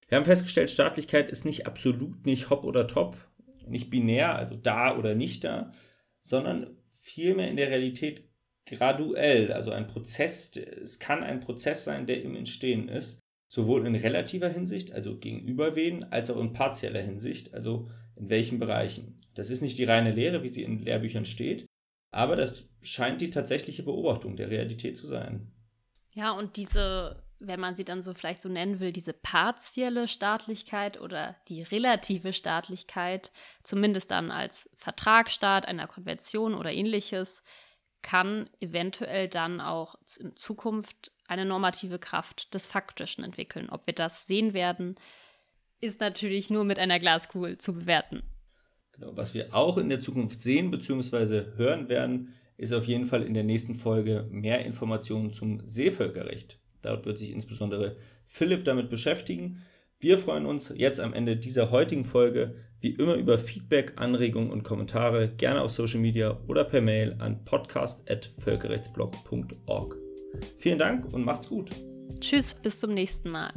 Wir 0.08 0.18
haben 0.18 0.24
festgestellt, 0.24 0.70
Staatlichkeit 0.70 1.30
ist 1.30 1.44
nicht 1.44 1.66
absolut, 1.66 2.26
nicht 2.26 2.50
hopp 2.50 2.64
oder 2.64 2.86
top, 2.86 3.16
nicht 3.66 3.88
binär, 3.88 4.36
also 4.36 4.56
da 4.56 4.96
oder 4.96 5.14
nicht 5.14 5.44
da, 5.44 5.72
sondern 6.20 6.76
vielmehr 6.90 7.48
in 7.48 7.56
der 7.56 7.70
Realität 7.70 8.24
graduell, 8.66 9.52
also 9.52 9.70
ein 9.70 9.86
Prozess, 9.86 10.54
es 10.56 10.98
kann 10.98 11.22
ein 11.22 11.40
Prozess 11.40 11.84
sein, 11.84 12.06
der 12.06 12.22
im 12.22 12.36
Entstehen 12.36 12.88
ist, 12.88 13.20
sowohl 13.48 13.86
in 13.86 13.94
relativer 13.94 14.48
Hinsicht, 14.48 14.92
also 14.92 15.18
gegenüber 15.18 15.76
wen, 15.76 16.04
als 16.04 16.30
auch 16.30 16.40
in 16.40 16.52
partieller 16.52 17.02
Hinsicht, 17.02 17.54
also 17.54 17.88
in 18.16 18.30
welchen 18.30 18.58
Bereichen. 18.58 19.20
Das 19.34 19.50
ist 19.50 19.62
nicht 19.62 19.78
die 19.78 19.84
reine 19.84 20.12
Lehre, 20.12 20.42
wie 20.42 20.48
sie 20.48 20.62
in 20.62 20.78
Lehrbüchern 20.78 21.24
steht, 21.24 21.66
aber 22.12 22.36
das 22.36 22.68
scheint 22.82 23.20
die 23.20 23.30
tatsächliche 23.30 23.82
Beobachtung 23.82 24.36
der 24.36 24.50
Realität 24.50 24.96
zu 24.96 25.06
sein. 25.06 25.50
Ja, 26.12 26.32
und 26.32 26.56
diese, 26.56 27.24
wenn 27.40 27.58
man 27.58 27.74
sie 27.74 27.84
dann 27.84 28.02
so 28.02 28.12
vielleicht 28.12 28.42
so 28.42 28.50
nennen 28.50 28.80
will, 28.80 28.92
diese 28.92 29.14
partielle 29.14 30.06
Staatlichkeit 30.06 31.00
oder 31.00 31.36
die 31.48 31.62
relative 31.62 32.34
Staatlichkeit, 32.34 33.32
zumindest 33.62 34.10
dann 34.10 34.30
als 34.30 34.70
Vertragsstaat 34.74 35.66
einer 35.66 35.86
Konvention 35.86 36.54
oder 36.54 36.70
ähnliches, 36.70 37.42
kann 38.02 38.50
eventuell 38.60 39.28
dann 39.28 39.60
auch 39.60 39.94
in 40.18 40.36
Zukunft 40.36 41.12
eine 41.26 41.46
normative 41.46 41.98
Kraft 41.98 42.52
des 42.52 42.66
Faktischen 42.66 43.24
entwickeln. 43.24 43.70
Ob 43.70 43.86
wir 43.86 43.94
das 43.94 44.26
sehen 44.26 44.52
werden, 44.52 44.96
ist 45.80 46.00
natürlich 46.00 46.50
nur 46.50 46.64
mit 46.64 46.78
einer 46.78 46.98
Glaskugel 46.98 47.56
zu 47.56 47.72
bewerten. 47.72 48.22
Genau, 48.92 49.16
was 49.16 49.34
wir 49.34 49.54
auch 49.54 49.78
in 49.78 49.88
der 49.88 50.00
Zukunft 50.00 50.40
sehen 50.40 50.70
bzw. 50.70 51.56
hören 51.56 51.88
werden, 51.88 52.34
ist 52.56 52.72
auf 52.72 52.86
jeden 52.86 53.06
Fall 53.06 53.22
in 53.22 53.34
der 53.34 53.44
nächsten 53.44 53.74
Folge 53.74 54.26
mehr 54.30 54.64
Informationen 54.64 55.32
zum 55.32 55.60
Seevölkerrecht. 55.64 56.58
Dort 56.82 57.06
wird 57.06 57.18
sich 57.18 57.30
insbesondere 57.30 57.96
Philipp 58.24 58.64
damit 58.64 58.90
beschäftigen. 58.90 59.62
Wir 59.98 60.18
freuen 60.18 60.46
uns 60.46 60.72
jetzt 60.76 61.00
am 61.00 61.14
Ende 61.14 61.36
dieser 61.36 61.70
heutigen 61.70 62.04
Folge 62.04 62.56
wie 62.80 62.90
immer 62.90 63.14
über 63.14 63.38
Feedback, 63.38 63.92
Anregungen 63.96 64.50
und 64.50 64.64
Kommentare, 64.64 65.28
gerne 65.28 65.62
auf 65.62 65.70
Social 65.70 66.00
Media 66.00 66.40
oder 66.48 66.64
per 66.64 66.80
Mail 66.80 67.14
an 67.20 67.44
podcast.völkerrechtsblog.org. 67.44 69.96
Vielen 70.56 70.78
Dank 70.78 71.14
und 71.14 71.24
macht's 71.24 71.48
gut. 71.48 71.70
Tschüss, 72.18 72.54
bis 72.54 72.80
zum 72.80 72.94
nächsten 72.94 73.30
Mal. 73.30 73.52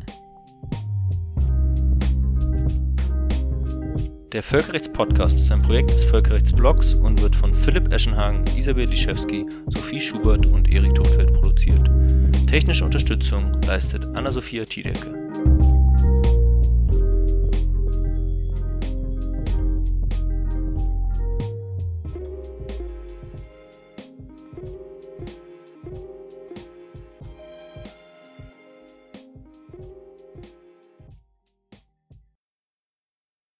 Der 4.35 4.43
Völkerrechtspodcast 4.43 5.39
ist 5.39 5.49
ein 5.49 5.61
Projekt 5.61 5.91
des 5.91 6.03
Völkerrechtsblogs 6.03 6.95
und 6.95 7.21
wird 7.21 7.37
von 7.37 7.53
Philipp 7.53 7.93
Eschenhagen, 7.93 8.43
Isabel 8.57 8.85
Liszewski, 8.85 9.45
Sophie 9.67 10.01
Schubert 10.01 10.45
und 10.47 10.67
Erik 10.69 10.93
Todfeld 10.93 11.31
produziert. 11.31 11.89
Technische 12.45 12.83
Unterstützung 12.83 13.61
leistet 13.61 14.05
Anna-Sophia 14.13 14.65
Tiedecke. 14.65 15.24